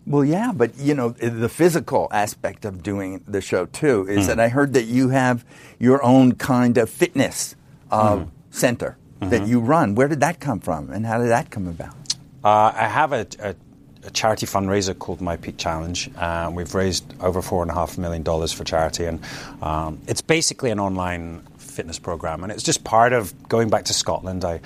Well, 0.05 0.23
yeah, 0.23 0.51
but 0.55 0.77
you 0.77 0.93
know 0.93 1.09
the 1.09 1.49
physical 1.49 2.07
aspect 2.11 2.65
of 2.65 2.81
doing 2.83 3.23
the 3.27 3.41
show 3.41 3.65
too 3.65 4.07
is 4.07 4.25
Hmm. 4.25 4.27
that 4.27 4.39
I 4.39 4.49
heard 4.49 4.73
that 4.73 4.85
you 4.85 5.09
have 5.09 5.43
your 5.79 6.01
own 6.03 6.33
kind 6.35 6.77
of 6.77 6.89
fitness 6.89 7.55
uh, 7.91 8.17
Hmm. 8.17 8.23
center 8.51 8.95
Mm-hmm. 9.19 9.29
that 9.31 9.47
you 9.47 9.59
run. 9.59 9.95
Where 9.95 10.07
did 10.07 10.19
that 10.19 10.39
come 10.39 10.59
from, 10.59 10.91
and 10.91 11.03
how 11.05 11.17
did 11.17 11.29
that 11.29 11.49
come 11.49 11.67
about? 11.67 11.95
Uh, 12.43 12.71
I 12.75 12.87
have 12.87 13.13
a, 13.13 13.25
a, 13.39 13.55
a 14.03 14.11
charity 14.11 14.45
fundraiser 14.45 14.97
called 14.97 15.21
My 15.21 15.37
Peak 15.37 15.57
Challenge. 15.57 16.11
Uh, 16.15 16.51
we've 16.53 16.75
raised 16.75 17.03
over 17.19 17.41
four 17.41 17.63
and 17.63 17.71
a 17.71 17.73
half 17.73 17.97
million 17.97 18.21
dollars 18.21 18.53
for 18.53 18.63
charity, 18.63 19.05
and 19.05 19.19
um, 19.63 19.99
it's 20.07 20.21
basically 20.21 20.69
an 20.69 20.79
online 20.79 21.41
fitness 21.57 21.97
program. 21.97 22.43
And 22.43 22.51
it's 22.51 22.63
just 22.63 22.83
part 22.83 23.11
of 23.11 23.33
going 23.49 23.69
back 23.69 23.85
to 23.85 23.93
Scotland. 23.93 24.45
I 24.45 24.61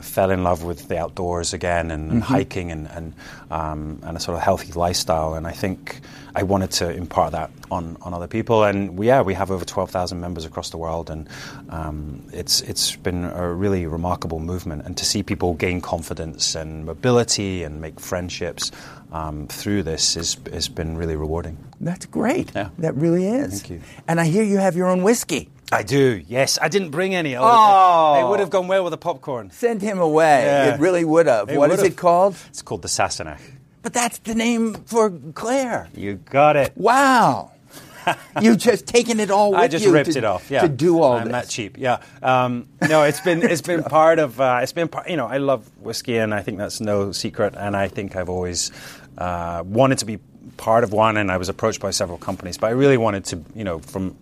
fell 0.00 0.30
in 0.30 0.44
love 0.44 0.64
with 0.64 0.88
the 0.88 0.98
outdoors 0.98 1.54
again 1.54 1.90
and, 1.90 2.10
and 2.10 2.22
hiking 2.22 2.70
and 2.70 2.88
and, 2.88 3.14
um, 3.50 4.00
and 4.02 4.16
a 4.16 4.20
sort 4.20 4.36
of 4.36 4.42
healthy 4.42 4.72
lifestyle. 4.72 5.34
And 5.34 5.46
I 5.46 5.52
think 5.52 6.00
I 6.34 6.42
wanted 6.42 6.70
to 6.72 6.90
impart 6.90 7.32
that 7.32 7.50
on, 7.70 7.96
on 8.02 8.12
other 8.12 8.26
people. 8.26 8.64
And 8.64 8.98
we, 8.98 9.06
yeah, 9.06 9.22
we 9.22 9.34
have 9.34 9.50
over 9.50 9.64
twelve 9.64 9.90
thousand 9.90 10.20
members 10.20 10.44
across 10.44 10.70
the 10.70 10.76
world, 10.76 11.10
and 11.10 11.28
um, 11.70 12.22
it's 12.32 12.60
it's 12.62 12.96
been 12.96 13.24
a 13.24 13.52
really 13.52 13.86
remarkable 13.86 14.40
movement. 14.40 14.82
And 14.84 14.96
to 14.96 15.04
see 15.04 15.22
people 15.22 15.54
gain 15.54 15.80
confidence 15.80 16.54
and 16.54 16.84
mobility 16.84 17.64
and 17.64 17.80
make 17.80 17.98
friendships 18.00 18.72
um, 19.12 19.46
through 19.48 19.82
this 19.82 20.16
is 20.16 20.36
has 20.52 20.68
been 20.68 20.96
really 20.96 21.16
rewarding. 21.16 21.56
That's 21.80 22.06
great. 22.06 22.52
Yeah. 22.54 22.70
That 22.78 22.94
really 22.96 23.26
is. 23.26 23.62
Thank 23.62 23.70
you. 23.70 23.80
And 24.08 24.20
I 24.20 24.26
hear 24.26 24.42
you 24.42 24.58
have 24.58 24.76
your 24.76 24.88
own 24.88 25.02
whiskey. 25.02 25.48
I 25.72 25.82
do. 25.82 26.22
Yes, 26.28 26.58
I 26.62 26.68
didn't 26.68 26.90
bring 26.90 27.14
any. 27.14 27.36
Oh. 27.36 28.14
They 28.16 28.24
would 28.28 28.40
have 28.40 28.50
gone 28.50 28.68
well 28.68 28.84
with 28.84 28.92
the 28.92 28.98
popcorn. 28.98 29.50
Send 29.50 29.82
him 29.82 29.98
away. 29.98 30.44
Yeah. 30.44 30.74
It 30.74 30.80
really 30.80 31.04
would 31.04 31.26
have. 31.26 31.50
It 31.50 31.58
What 31.58 31.70
is 31.72 31.78
would've. 31.78 31.92
it 31.92 31.96
called? 31.96 32.36
It's 32.48 32.62
called 32.62 32.82
the 32.82 32.88
Sassenach. 32.88 33.40
But 33.82 33.92
that's 33.92 34.18
the 34.18 34.34
name 34.34 34.74
for 34.86 35.10
Claire. 35.34 35.88
You 35.94 36.14
got 36.14 36.56
it. 36.56 36.72
Wow. 36.76 37.52
You've 38.40 38.58
just 38.58 38.86
taken 38.86 39.18
it 39.18 39.30
all 39.32 39.50
with 39.50 39.60
I 39.60 39.68
just 39.68 39.84
you 39.84 39.92
ripped 39.92 40.12
to, 40.12 40.18
it 40.18 40.24
off. 40.24 40.48
Yeah, 40.50 40.62
to 40.62 40.68
do 40.68 41.00
all 41.02 41.14
I'm 41.14 41.24
this. 41.24 41.32
that 41.32 41.48
cheap. 41.48 41.76
Yeah. 41.78 41.98
Um, 42.22 42.68
no, 42.88 43.02
it's 43.02 43.20
been 43.20 43.42
it's 43.42 43.62
been 43.62 43.82
part 43.98 44.20
of 44.20 44.40
uh, 44.40 44.60
it's 44.62 44.72
been 44.72 44.86
part. 44.86 45.08
You 45.10 45.16
know, 45.16 45.26
I 45.26 45.38
love 45.38 45.68
whiskey, 45.80 46.16
and 46.18 46.32
I 46.32 46.42
think 46.42 46.58
that's 46.58 46.80
no 46.80 47.10
secret. 47.10 47.54
And 47.56 47.76
I 47.76 47.88
think 47.88 48.14
I've 48.14 48.28
always 48.28 48.70
uh, 49.18 49.64
wanted 49.66 49.98
to 49.98 50.04
be 50.04 50.18
part 50.56 50.84
of 50.84 50.92
one. 50.92 51.16
And 51.16 51.32
I 51.32 51.36
was 51.36 51.48
approached 51.48 51.80
by 51.80 51.90
several 51.90 52.18
companies, 52.18 52.58
but 52.58 52.68
I 52.68 52.70
really 52.70 52.96
wanted 52.96 53.24
to, 53.26 53.42
you 53.56 53.64
know, 53.64 53.80
from 53.80 54.16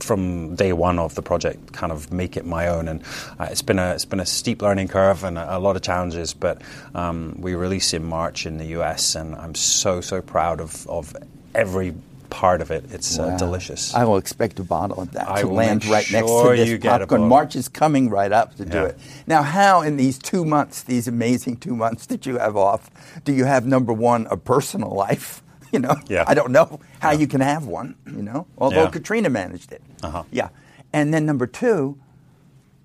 from 0.00 0.54
day 0.54 0.72
one 0.72 0.98
of 0.98 1.14
the 1.14 1.22
project, 1.22 1.72
kind 1.72 1.92
of 1.92 2.12
make 2.12 2.36
it 2.36 2.46
my 2.46 2.68
own. 2.68 2.88
And 2.88 3.02
uh, 3.38 3.48
it's 3.50 3.62
been 3.62 3.78
a 3.78 3.94
it's 3.94 4.04
been 4.04 4.20
a 4.20 4.26
steep 4.26 4.62
learning 4.62 4.88
curve 4.88 5.24
and 5.24 5.38
a, 5.38 5.56
a 5.56 5.58
lot 5.58 5.76
of 5.76 5.82
challenges. 5.82 6.34
But 6.34 6.62
um, 6.94 7.36
we 7.38 7.54
release 7.54 7.92
in 7.92 8.04
March 8.04 8.46
in 8.46 8.58
the 8.58 8.66
US, 8.80 9.14
and 9.14 9.34
I'm 9.34 9.54
so 9.54 10.00
so 10.00 10.22
proud 10.22 10.60
of 10.60 10.86
of 10.88 11.16
every 11.54 11.94
part 12.30 12.60
of 12.60 12.70
it. 12.70 12.84
It's 12.90 13.18
uh, 13.18 13.36
delicious. 13.36 13.94
I 13.94 14.04
will 14.04 14.16
expect 14.16 14.58
a 14.58 14.64
bottle 14.64 15.00
of 15.00 15.12
that 15.12 15.28
I 15.28 15.42
to 15.42 15.48
land 15.48 15.84
right 15.86 16.10
next 16.10 16.30
to 16.30 16.54
this 16.56 16.68
you 16.68 16.78
get 16.78 17.02
a 17.02 17.06
popcorn. 17.06 17.28
March 17.28 17.56
is 17.56 17.68
coming 17.68 18.10
right 18.10 18.32
up 18.32 18.56
to 18.56 18.64
do 18.64 18.84
it. 18.84 18.98
Now, 19.26 19.42
how 19.42 19.82
in 19.82 19.96
these 19.96 20.18
two 20.18 20.44
months, 20.44 20.82
these 20.82 21.08
amazing 21.08 21.56
two 21.56 21.74
months 21.74 22.06
that 22.06 22.26
you 22.26 22.38
have 22.38 22.56
off, 22.56 22.90
do 23.24 23.32
you 23.32 23.44
have 23.44 23.66
number 23.66 23.92
one 23.92 24.26
a 24.30 24.36
personal 24.36 24.90
life? 24.90 25.42
You 25.72 25.78
know, 25.80 25.96
Yeah. 26.08 26.24
I 26.26 26.34
don't 26.34 26.50
know 26.52 26.80
how 27.00 27.10
you 27.12 27.26
can 27.26 27.40
have 27.40 27.66
one. 27.66 27.94
You 28.06 28.22
know, 28.22 28.46
although 28.56 28.84
Yeah. 28.84 28.90
Caitríona 28.90 29.30
managed 29.30 29.72
it. 29.72 29.82
Uh-huh. 30.02 30.22
Yeah, 30.30 30.48
and 30.92 31.12
then 31.12 31.26
number 31.26 31.46
two, 31.46 31.98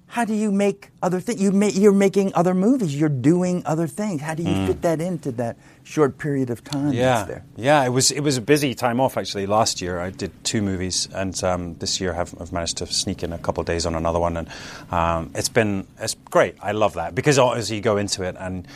how 0.08 0.26
do 0.26 0.34
you 0.34 0.52
make 0.52 0.90
other 1.02 1.20
things? 1.20 1.42
You 1.42 1.52
ma- 1.52 1.68
you're 1.74 1.92
making 2.08 2.32
other 2.36 2.54
movies. 2.54 2.96
You're 3.00 3.10
doing 3.32 3.64
other 3.66 3.88
things. 3.88 4.22
How 4.22 4.36
do 4.36 4.44
you 4.44 4.68
fit 4.68 4.82
that 4.82 5.00
into 5.02 5.32
that 5.34 5.56
short 5.84 6.18
period 6.18 6.50
of 6.50 6.64
time 6.64 6.94
yeah, 6.94 7.42
yeah. 7.56 7.84
It 7.86 7.90
was 7.90 8.12
it 8.12 8.22
was 8.22 8.38
a 8.38 8.42
busy 8.42 8.74
time 8.74 9.00
off 9.00 9.18
actually. 9.18 9.46
Last 9.46 9.82
year 9.82 10.00
I 10.00 10.10
did 10.10 10.32
two 10.44 10.62
movies, 10.62 11.08
and 11.14 11.42
um, 11.44 11.76
this 11.76 12.00
year 12.02 12.14
have 12.14 12.34
I've 12.42 12.52
managed 12.52 12.78
to 12.78 12.88
sneak 12.88 13.24
in 13.24 13.34
a 13.34 13.38
couple 13.38 13.62
of 13.62 13.68
days 13.68 13.86
on 13.86 13.96
another 13.96 14.20
one, 14.20 14.38
and 14.38 14.48
um, 14.92 15.32
it's 15.36 15.50
been 15.50 15.86
it's 16.00 16.16
great. 16.32 16.56
I 16.62 16.72
love 16.72 16.94
that 16.96 17.16
because 17.16 17.38
as 17.38 17.70
you 17.72 17.82
go 17.82 17.98
into 17.98 18.24
it 18.24 18.36
and. 18.40 18.68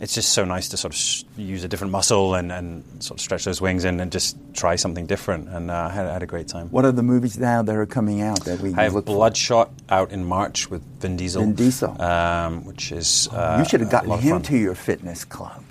It's 0.00 0.12
just 0.12 0.32
so 0.32 0.44
nice 0.44 0.68
to 0.70 0.76
sort 0.76 0.92
of 0.92 0.98
sh- 0.98 1.22
use 1.36 1.62
a 1.62 1.68
different 1.68 1.92
muscle 1.92 2.34
and, 2.34 2.50
and 2.50 2.82
sort 2.98 3.20
of 3.20 3.22
stretch 3.22 3.44
those 3.44 3.60
wings 3.60 3.84
and, 3.84 4.00
and 4.00 4.10
just 4.10 4.36
try 4.52 4.74
something 4.74 5.06
different. 5.06 5.48
And 5.48 5.70
uh, 5.70 5.88
I, 5.88 5.94
had, 5.94 6.06
I 6.06 6.12
had 6.14 6.22
a 6.22 6.26
great 6.26 6.48
time. 6.48 6.68
What 6.70 6.84
are 6.84 6.90
the 6.90 7.04
movies 7.04 7.38
now 7.38 7.62
that 7.62 7.74
are 7.74 7.86
coming 7.86 8.20
out 8.20 8.44
that 8.44 8.58
we 8.58 8.74
I 8.74 8.82
have 8.82 8.94
look 8.94 9.06
for? 9.06 9.14
Bloodshot 9.14 9.70
out 9.88 10.10
in 10.10 10.24
March 10.24 10.68
with 10.68 10.82
Vin 11.00 11.16
Diesel. 11.16 11.42
Vin 11.42 11.54
Diesel. 11.54 12.02
um, 12.02 12.64
which 12.66 12.90
is 12.90 13.28
uh, 13.28 13.56
you 13.60 13.64
should 13.68 13.80
have 13.80 13.90
gotten 13.90 14.18
him 14.18 14.42
to 14.42 14.58
your 14.58 14.74
fitness 14.74 15.24
club. 15.24 15.63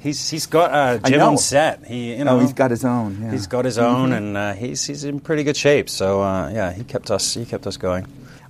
He's 0.00 0.30
he's 0.30 0.46
got 0.46 0.70
a 0.70 1.00
I 1.04 1.10
gym 1.10 1.20
on 1.20 1.36
set. 1.36 1.84
He 1.86 2.14
you 2.16 2.24
know 2.24 2.36
oh, 2.36 2.40
he's 2.40 2.54
got 2.54 2.70
his 2.70 2.86
own. 2.86 3.12
Yeah. 3.12 3.18
Mm-hmm. 3.18 3.32
He's 3.32 3.46
got 3.46 3.66
his 3.66 3.76
own, 3.76 4.12
and 4.12 4.36
uh, 4.36 4.54
he's 4.54 4.84
he's 4.86 5.04
in 5.04 5.20
pretty 5.20 5.44
good 5.44 5.58
shape. 5.58 5.90
So 5.90 6.22
uh, 6.22 6.48
yeah, 6.48 6.72
he 6.72 6.84
kept 6.84 7.10
us 7.10 7.34
he 7.34 7.44
kept 7.44 7.66
us 7.66 7.76
going. 7.76 8.06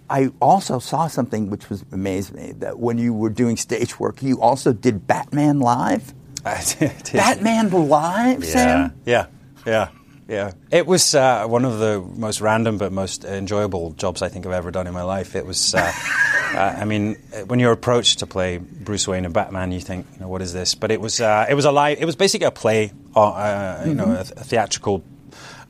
I 0.09 0.31
also 0.41 0.79
saw 0.79 1.09
something 1.09 1.51
which 1.51 1.69
was 1.69 1.85
amazed 1.91 2.35
me 2.35 2.53
that 2.59 2.79
when 2.79 2.99
you 2.99 3.13
were 3.13 3.31
doing 3.31 3.57
stage 3.57 3.99
work, 3.99 4.23
you 4.23 4.41
also 4.41 4.73
did 4.73 5.09
Batman 5.09 5.59
Live. 5.59 6.15
I 6.45 6.63
did. 6.79 7.11
Batman 7.13 7.71
Live, 7.71 8.45
yeah, 8.45 8.51
Sam. 8.51 8.95
yeah, 9.05 9.27
yeah, 9.67 9.89
yeah. 10.29 10.53
It 10.71 10.87
was 10.87 11.17
uh, 11.17 11.47
one 11.47 11.65
of 11.65 11.81
the 11.81 12.01
most 12.01 12.41
random 12.41 12.79
but 12.79 12.93
most 12.93 13.25
enjoyable 13.25 13.91
jobs 13.93 14.23
I 14.23 14.29
think 14.29 14.47
I've 14.47 14.53
ever 14.53 14.71
done 14.71 14.87
in 14.87 14.95
my 14.95 15.03
life. 15.03 15.35
It 15.35 15.45
was. 15.45 15.75
Uh, 16.55 16.59
uh, 16.59 16.77
I 16.81 16.85
mean, 16.85 17.15
when 17.47 17.59
you're 17.59 17.73
approached 17.73 18.21
to 18.21 18.27
play 18.27 18.59
Bruce 18.59 19.07
Wayne 19.07 19.25
and 19.25 19.35
Batman, 19.35 19.73
you 19.73 19.81
think, 19.81 20.07
you 20.15 20.21
know, 20.21 20.29
what 20.29 20.43
is 20.43 20.53
this? 20.53 20.75
But 20.75 20.91
it 20.91 21.01
was, 21.01 21.21
uh, 21.21 21.47
it 21.49 21.55
was 21.55 21.65
a 21.65 21.73
live. 21.73 21.99
It 22.01 22.05
was 22.05 22.17
basically 22.17 22.47
a 22.47 22.51
play, 22.51 22.93
uh, 23.15 23.31
uh, 23.31 23.85
you 23.87 23.95
know, 23.95 24.07
a, 24.07 24.21
a 24.21 24.25
theatrical 24.25 25.03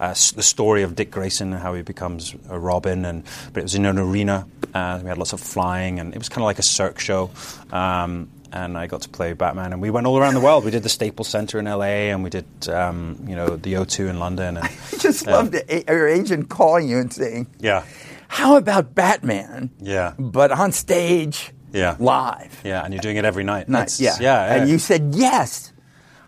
uh, 0.00 0.14
the 0.34 0.42
story 0.42 0.82
of 0.82 0.96
Dick 0.96 1.10
Grayson 1.10 1.52
and 1.52 1.62
how 1.62 1.74
he 1.74 1.82
becomes 1.82 2.34
a 2.48 2.58
Robin, 2.58 3.04
and 3.04 3.22
but 3.52 3.60
it 3.60 3.62
was 3.64 3.74
in 3.74 3.84
an 3.84 3.98
arena. 3.98 4.46
Uh, 4.72 4.98
we 5.02 5.08
had 5.08 5.18
lots 5.18 5.34
of 5.34 5.40
flying, 5.40 6.00
and 6.00 6.14
it 6.14 6.18
was 6.18 6.30
kind 6.30 6.38
of 6.38 6.46
like 6.46 6.58
a 6.58 6.62
Cirque 6.62 6.98
show. 6.98 7.30
Um, 7.70 8.30
and 8.52 8.76
I 8.76 8.86
got 8.88 9.02
to 9.02 9.08
play 9.08 9.32
Batman, 9.34 9.72
and 9.72 9.82
we 9.82 9.90
went 9.90 10.06
all 10.06 10.18
around 10.18 10.34
the 10.34 10.40
world. 10.40 10.64
We 10.64 10.70
did 10.70 10.82
the 10.82 10.88
Staples 10.88 11.28
Center 11.28 11.58
in 11.58 11.66
LA, 11.66 12.08
and 12.10 12.24
we 12.24 12.30
did, 12.30 12.46
um, 12.68 13.24
you 13.28 13.36
know, 13.36 13.56
the 13.56 13.74
O2 13.74 14.08
in 14.08 14.18
London. 14.18 14.56
And, 14.56 14.66
I 14.92 14.96
just 14.98 15.26
loved 15.26 15.54
it. 15.54 15.88
your 15.88 16.08
agent 16.08 16.48
calling 16.48 16.88
you 16.88 16.98
and 16.98 17.12
saying, 17.12 17.46
yeah, 17.60 17.84
"How 18.30 18.56
about 18.56 18.94
Batman?" 18.94 19.70
Yeah. 19.80 20.12
but 20.18 20.50
on 20.52 20.72
stage, 20.72 21.52
Yeah. 21.72 21.96
live. 21.98 22.60
yeah, 22.64 22.84
and 22.84 22.94
you're 22.94 23.02
doing 23.02 23.16
it 23.16 23.24
every 23.24 23.44
night. 23.44 23.68
Nice, 23.68 23.98
That's- 23.98 24.20
yeah. 24.20 24.46
yeah, 24.46 24.54
And 24.54 24.68
you 24.70 24.78
said 24.78 25.12
yes. 25.14 25.72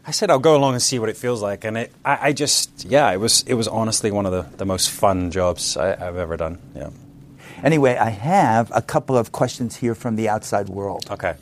I 0.04 0.10
said 0.10 0.30
I'll 0.30 0.40
go 0.40 0.56
along 0.56 0.72
and 0.74 0.82
see 0.82 0.98
what 0.98 1.08
it 1.08 1.16
feels 1.16 1.40
like, 1.42 1.64
and 1.64 1.76
it, 1.78 1.92
I, 2.04 2.28
I 2.28 2.32
just, 2.32 2.84
yeah, 2.84 3.08
it 3.12 3.18
was, 3.20 3.44
it 3.46 3.54
was 3.54 3.68
honestly 3.68 4.10
one 4.10 4.26
of 4.26 4.32
the, 4.32 4.56
the 4.56 4.64
most 4.66 4.90
fun 4.90 5.30
jobs 5.30 5.76
I, 5.76 5.92
I've 5.92 6.16
ever 6.16 6.36
done. 6.36 6.58
Yeah. 6.74 6.90
Anyway, 7.62 7.96
I 7.96 8.10
have 8.10 8.72
a 8.74 8.82
couple 8.82 9.16
of 9.16 9.30
questions 9.30 9.76
here 9.76 9.94
from 9.94 10.16
the 10.16 10.28
outside 10.28 10.68
world. 10.68 11.04
Okay. 11.08 11.34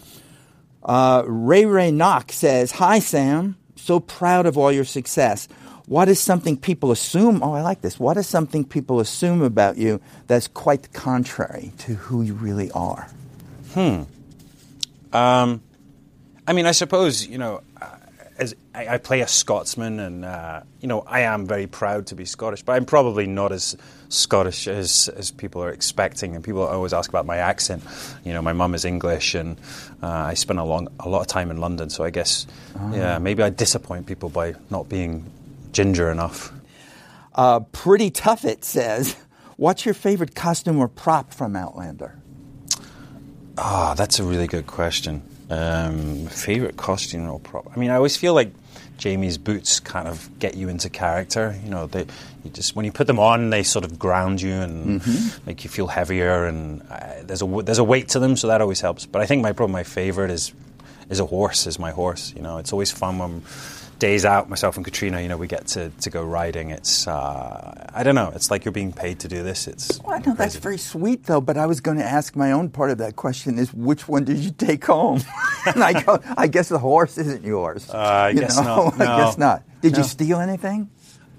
Uh, 0.83 1.23
Ray 1.27 1.65
Ray 1.65 1.91
Knock 1.91 2.33
says, 2.33 2.73
Hi, 2.73 2.99
Sam. 2.99 3.57
So 3.77 3.99
proud 3.99 4.45
of 4.45 4.59
all 4.59 4.71
your 4.71 4.85
success. 4.85 5.49
What 5.91 6.09
is 6.09 6.21
something 6.21 6.57
people 6.57 6.93
assume? 6.93 7.43
Oh, 7.43 7.53
I 7.53 7.63
like 7.63 7.81
this. 7.81 7.99
What 7.99 8.17
is 8.17 8.29
something 8.29 8.65
people 8.65 9.01
assume 9.01 9.43
about 9.43 9.77
you 9.77 10.01
that's 10.29 10.47
quite 10.47 10.93
contrary 10.93 11.73
to 11.79 11.95
who 11.95 12.23
you 12.23 12.35
really 12.35 12.71
are? 12.71 13.09
Hmm. 13.75 14.03
Um, 15.13 15.61
I 16.47 16.53
mean, 16.53 16.67
I 16.67 16.71
suppose 16.71 17.27
you 17.27 17.39
know, 17.39 17.63
uh, 17.83 17.89
as 18.39 18.55
I, 18.73 18.87
I 18.87 18.99
play 18.99 19.23
a 19.23 19.27
Scotsman, 19.27 19.99
and 19.99 20.25
uh, 20.25 20.63
you 20.81 20.87
know, 20.87 21.01
I 21.01 21.23
am 21.23 21.45
very 21.45 21.67
proud 21.67 22.07
to 22.07 22.15
be 22.15 22.25
Scottish, 22.25 22.63
but 22.63 22.75
I'm 22.75 22.85
probably 22.85 23.27
not 23.27 23.51
as 23.51 23.77
Scottish 24.11 24.69
as, 24.69 25.09
as 25.09 25.33
people 25.33 25.61
are 25.65 25.71
expecting. 25.71 26.37
And 26.37 26.45
people 26.45 26.63
always 26.63 26.93
ask 26.93 27.11
about 27.11 27.27
my 27.27 27.39
accent. 27.39 27.83
You 28.23 28.33
know, 28.33 28.43
my 28.43 28.53
mum 28.53 28.77
is 28.77 28.85
English, 28.85 29.35
and 29.35 29.59
uh, 30.05 30.07
I 30.07 30.35
spent 30.35 30.61
a 30.61 30.65
long 30.65 30.87
a 31.01 31.09
lot 31.09 31.23
of 31.23 31.27
time 31.27 31.51
in 31.51 31.57
London, 31.57 31.91
so 31.91 32.05
I 32.05 32.11
guess 32.11 32.47
yeah, 32.93 33.19
maybe 33.19 33.43
I 33.43 33.51
disappoint 33.51 34.07
people 34.07 34.29
by 34.29 34.55
not 34.71 34.89
being 34.89 35.29
ginger 35.73 36.11
enough. 36.11 36.53
Uh, 37.35 37.61
Pretty 37.61 38.11
Tough 38.11 38.45
It 38.45 38.65
says, 38.65 39.17
What's 39.57 39.85
your 39.85 39.95
favorite 39.95 40.35
costume 40.35 40.79
or 40.79 40.89
prop 40.89 41.35
from 41.35 41.55
Outlander? 41.55 42.19
Ah, 43.59 43.95
that's 43.95 44.19
a 44.19 44.25
really 44.25 44.47
good 44.47 44.67
question. 44.67 45.23
Um, 45.51 46.27
favorite 46.29 46.77
costume 46.77 47.29
or 47.29 47.39
prop? 47.41 47.71
I 47.75 47.79
mean, 47.79 47.91
I 47.91 47.97
always 47.97 48.17
feel 48.17 48.33
like 48.33 48.53
Jamie's 48.97 49.37
boots 49.37 49.81
kind 49.81 50.09
of 50.09 50.31
get 50.39 50.57
you 50.57 50.69
into 50.69 50.89
character. 50.89 51.59
You 51.65 51.71
know, 51.71 51.87
they 51.87 52.07
you 52.45 52.51
just 52.51 52.77
when 52.77 52.85
you 52.85 52.93
put 52.93 53.07
them 53.07 53.19
on, 53.19 53.51
they 53.51 53.63
sort 53.63 53.85
of 53.85 53.99
ground 53.99 54.41
you 54.41 54.53
and 54.53 55.03
make 55.47 55.65
you 55.65 55.71
feel 55.71 55.89
heavier. 55.89 56.47
And 56.47 56.83
uh, 56.89 57.23
there's 57.23 57.43
a 57.43 57.47
there's 57.63 57.79
a 57.79 57.85
weight 57.85 58.09
to 58.11 58.19
them, 58.19 58.37
so 58.37 58.47
that 58.49 58.61
always 58.61 58.81
helps. 58.81 59.07
But 59.07 59.21
I 59.23 59.27
think 59.27 59.43
my 59.43 59.53
probably 59.53 59.73
my 59.73 59.83
favorite 59.83 60.31
is 60.31 60.53
is 61.11 61.21
a 61.21 61.27
horse. 61.27 61.67
Is 61.67 61.79
my 61.79 61.91
horse. 61.91 62.33
You 62.35 62.43
know, 62.43 62.59
it's 62.59 62.73
always 62.73 62.91
fun 62.91 63.19
when 63.19 63.43
days 63.99 64.25
out, 64.25 64.49
myself 64.49 64.79
and 64.79 64.87
Caitríona, 64.87 65.23
you 65.23 65.29
know, 65.29 65.37
we 65.37 65.47
get 65.47 65.67
to, 65.67 65.91
to 66.01 66.09
go 66.09 66.25
riding. 66.25 66.71
It's 66.71 67.07
uh, 67.07 67.91
I 67.95 68.03
don't 68.03 68.15
know. 68.15 68.33
It's 68.35 68.51
like 68.51 68.65
you're 68.65 68.73
being 68.73 68.95
paid 68.95 69.21
to 69.21 69.29
do 69.29 69.43
this. 69.43 69.69
It's 69.69 70.01
Well, 70.03 70.17
I 70.17 70.19
know 70.21 70.35
that's 70.35 70.57
very 70.57 70.79
sweet, 70.79 71.25
though. 71.25 71.43
But 71.43 71.59
I 71.59 71.67
was 71.67 71.81
going 71.83 71.99
to 71.99 72.05
ask 72.05 72.35
my 72.35 72.53
own 72.53 72.71
part 72.71 72.91
of 72.91 72.99
that 72.99 73.17
question: 73.17 73.59
is 73.59 73.73
which 73.75 74.09
one 74.09 74.25
did 74.25 74.39
you 74.39 74.53
take 74.53 74.85
home? 74.87 75.21
and 75.67 75.85
I 75.85 76.03
go, 76.03 76.19
I 76.37 76.47
guess 76.47 76.69
the 76.71 76.79
horse 76.79 77.19
isn't 77.19 77.45
yours. 77.45 77.91
Uh, 77.91 77.97
I 77.99 78.29
You 78.31 78.41
guess 78.41 78.57
know? 78.57 78.89
not. 78.89 78.95
I 79.01 79.05
No. 79.05 79.17
guess 79.25 79.37
not. 79.39 79.63
Did 79.83 79.97
you 79.99 80.05
steal 80.05 80.39
anything? 80.41 80.89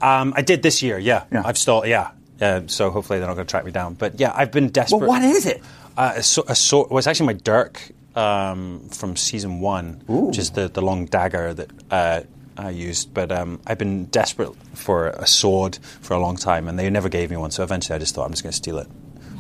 Um, 0.02 0.34
I 0.36 0.42
did 0.42 0.64
this 0.64 0.82
year, 0.82 0.98
yeah. 0.98 1.26
Yeah. 1.32 1.44
I've 1.46 1.58
stole, 1.60 1.86
yeah. 1.86 2.12
Uh, 2.42 2.62
so 2.66 2.90
hopefully 2.90 3.20
they're 3.20 3.28
not 3.28 3.36
going 3.36 3.46
to 3.46 3.52
track 3.52 3.66
me 3.66 3.72
down. 3.72 3.94
But 3.94 4.20
yeah, 4.20 4.34
I've 4.36 4.52
been 4.52 4.70
desperate. 4.70 4.98
Well, 5.00 5.10
what 5.10 5.22
is 5.24 5.46
it? 5.46 5.62
Uh, 5.96 6.14
a, 6.16 6.24
so, 6.24 6.44
a 6.48 6.56
sword. 6.56 6.90
Well, 6.90 6.98
it's 6.98 7.06
actually 7.06 7.28
my 7.28 7.34
dirk 7.34 7.92
um, 8.16 8.88
from 8.90 9.16
season 9.16 9.60
one, 9.60 10.04
which 10.08 10.38
is 10.38 10.52
the, 10.52 10.68
the 10.68 10.82
long 10.82 11.06
dagger 11.06 11.54
that 11.54 11.70
uh, 11.90 12.22
I 12.58 12.70
used. 12.70 13.14
But 13.14 13.32
um, 13.32 13.60
I've 13.68 13.78
been 13.78 14.06
desperate 14.06 14.54
for 14.74 15.08
a 15.08 15.28
sword 15.28 15.78
for 16.02 16.14
a 16.14 16.20
long 16.20 16.36
time, 16.38 16.68
and 16.68 16.78
they 16.78 16.90
never 16.90 17.10
gave 17.10 17.30
me 17.32 17.38
one. 17.38 17.52
So 17.52 17.64
eventually, 17.64 17.96
I 17.96 18.00
just 18.00 18.16
thought 18.16 18.26
I'm 18.26 18.32
just 18.32 18.44
going 18.44 18.52
to 18.52 18.58
steal 18.58 18.78
it. 18.80 18.88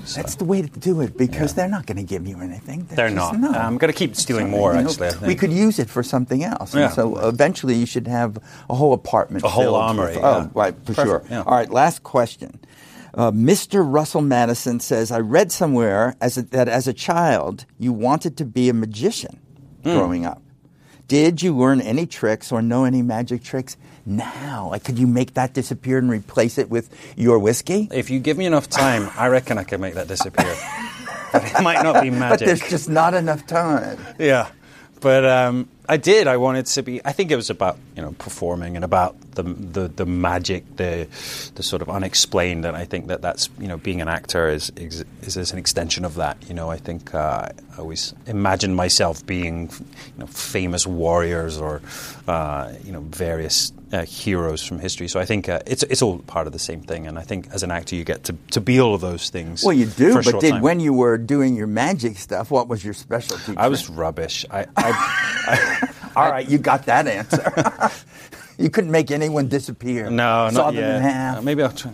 So- 0.05 0.19
That's 0.19 0.33
the 0.35 0.45
way 0.45 0.63
to 0.63 0.67
do 0.79 1.01
it 1.01 1.15
because 1.15 1.53
they're 1.53 1.67
not 1.69 1.85
going 1.85 1.97
to 1.97 2.03
give 2.03 2.25
you 2.25 2.39
anything. 2.41 2.87
They're 2.89 3.11
just 3.11 3.37
not. 3.37 3.55
I'm 3.55 3.77
going 3.77 3.93
to 3.93 3.97
keep 3.97 4.15
stealing 4.15 4.49
more. 4.49 4.73
You 4.73 4.81
know, 4.81 4.89
Actually, 4.89 5.27
we 5.27 5.35
could 5.35 5.51
use 5.53 5.77
it 5.77 5.91
for 5.91 6.01
something 6.01 6.43
else. 6.43 6.73
Yeah. 6.73 6.85
And 6.85 6.93
so 6.93 7.19
eventually, 7.27 7.75
you 7.75 7.85
should 7.85 8.07
have 8.07 8.37
a 8.67 8.73
whole 8.75 8.93
apartment, 8.93 9.45
A 9.45 9.49
whole 9.49 9.75
armory, 9.75 10.07
with- 10.15 10.15
yeah. 10.15 10.47
Oh, 10.47 10.51
right, 10.55 10.73
for 10.75 10.93
Perfect, 10.95 11.05
sure. 11.07 11.23
yeah. 11.29 11.43
All 11.43 11.53
right, 11.55 11.69
last 11.69 12.01
question. 12.01 12.59
Uh, 13.13 13.31
Mr. 13.31 13.83
Russell 13.85 14.21
Madison 14.21 14.79
says, 14.79 15.11
"I 15.11 15.19
read 15.19 15.51
somewhere 15.51 16.15
as 16.21 16.37
a, 16.37 16.43
that 16.43 16.67
as 16.69 16.87
a 16.87 16.93
child 16.93 17.65
you 17.77 17.91
wanted 17.93 18.37
to 18.37 18.45
be 18.45 18.69
a 18.69 18.73
magician 18.73 19.39
Hmm. 19.83 19.89
growing 19.97 20.25
up. 20.25 20.41
Did 21.07 21.41
you 21.41 21.57
learn 21.57 21.81
any 21.81 22.05
tricks 22.05 22.51
or 22.53 22.61
know 22.61 22.85
any 22.85 23.01
magic 23.01 23.43
tricks 23.43 23.75
now? 24.05 24.69
Like, 24.71 24.83
could 24.85 24.97
you 24.97 25.07
make 25.07 25.33
that 25.33 25.53
disappear 25.53 25.97
and 25.97 26.09
replace 26.09 26.57
it 26.57 26.69
with 26.69 26.89
your 27.17 27.37
whiskey? 27.37 27.89
If 27.91 28.09
you 28.09 28.19
give 28.19 28.37
me 28.37 28.45
enough 28.45 28.69
time, 28.69 29.09
I 29.17 29.27
reckon 29.27 29.57
I 29.57 29.63
could 29.65 29.81
make 29.81 29.95
that 29.95 30.07
disappear. 30.07 30.55
but 31.33 31.43
it 31.43 31.61
might 31.61 31.83
not 31.83 32.01
be 32.01 32.09
magic. 32.11 32.39
But 32.39 32.45
there's 32.45 32.69
just 32.69 32.87
not 32.89 33.13
enough 33.13 33.45
time. 33.45 33.97
Yeah, 34.19 34.47
but 35.01 35.25
um, 35.25 35.67
I 35.91 35.97
did. 35.97 36.25
I 36.25 36.37
wanted 36.37 36.67
to 36.67 36.83
be. 36.83 37.01
I 37.03 37.11
think 37.11 37.31
it 37.31 37.35
was 37.35 37.49
about 37.49 37.77
you 37.97 38.01
know 38.01 38.13
performing 38.13 38.77
and 38.77 38.85
about 38.85 39.19
the 39.31 39.43
the, 39.43 39.89
the 39.89 40.05
magic, 40.05 40.77
the 40.77 41.05
the 41.55 41.63
sort 41.63 41.81
of 41.81 41.89
unexplained. 41.89 42.63
And 42.63 42.77
I 42.77 42.85
think 42.85 43.07
that 43.07 43.21
that's 43.21 43.49
you 43.59 43.67
know 43.67 43.75
being 43.75 43.99
an 43.99 44.07
actor 44.07 44.47
is 44.47 44.71
is, 44.77 45.03
is 45.21 45.51
an 45.51 45.59
extension 45.59 46.05
of 46.05 46.15
that. 46.15 46.37
You 46.47 46.53
know, 46.53 46.71
I 46.71 46.77
think 46.77 47.13
uh, 47.13 47.49
I 47.75 47.77
always 47.77 48.13
imagined 48.25 48.73
myself 48.73 49.25
being 49.25 49.69
you 49.69 50.19
know 50.19 50.27
famous 50.27 50.87
warriors 50.87 51.57
or 51.57 51.81
uh, 52.25 52.71
you 52.85 52.93
know 52.93 53.01
various. 53.01 53.73
Uh, 53.91 54.05
heroes 54.05 54.63
from 54.65 54.79
history, 54.79 55.09
so 55.09 55.19
I 55.19 55.25
think 55.25 55.49
uh, 55.49 55.59
it's 55.67 55.83
it's 55.83 56.01
all 56.01 56.19
part 56.19 56.47
of 56.47 56.53
the 56.53 56.59
same 56.59 56.81
thing, 56.81 57.07
and 57.07 57.19
I 57.19 57.23
think 57.23 57.49
as 57.51 57.61
an 57.61 57.71
actor 57.71 57.93
you 57.93 58.05
get 58.05 58.23
to, 58.23 58.35
to 58.51 58.61
be 58.61 58.79
all 58.79 58.95
of 58.95 59.01
those 59.01 59.29
things. 59.29 59.65
Well, 59.65 59.73
you 59.73 59.85
do, 59.85 60.13
but 60.23 60.39
did 60.39 60.61
when 60.61 60.79
you 60.79 60.93
were 60.93 61.17
doing 61.17 61.55
your 61.57 61.67
magic 61.67 62.17
stuff, 62.17 62.49
what 62.51 62.69
was 62.69 62.85
your 62.85 62.93
specialty? 62.93 63.53
I 63.57 63.67
was 63.67 63.89
rubbish. 63.89 64.45
I, 64.51 64.65
I, 64.77 65.89
All 66.15 66.31
right, 66.31 66.47
you 66.47 66.57
got 66.57 66.85
that 66.85 67.05
answer. 67.05 67.51
you 68.57 68.69
couldn't 68.69 68.91
make 68.91 69.11
anyone 69.11 69.49
disappear. 69.49 70.09
No, 70.09 70.49
Saw 70.51 70.57
not 70.57 70.73
them 70.73 70.75
yet. 70.83 70.95
in 70.95 71.01
half. 71.01 71.37
Uh, 71.39 71.41
maybe 71.41 71.61
I'll 71.61 71.73
try. 71.73 71.91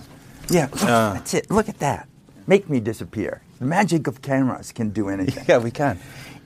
yeah, 0.51 0.67
that's 0.67 1.33
it. 1.33 1.49
Look 1.49 1.67
at 1.67 1.79
that. 1.79 2.07
Make 2.45 2.69
me 2.69 2.79
disappear. 2.79 3.41
The 3.59 3.65
magic 3.65 4.05
of 4.05 4.21
cameras 4.21 4.71
can 4.71 4.91
do 4.91 5.09
anything. 5.09 5.45
Yeah, 5.49 5.57
we 5.57 5.71
can. 5.71 5.99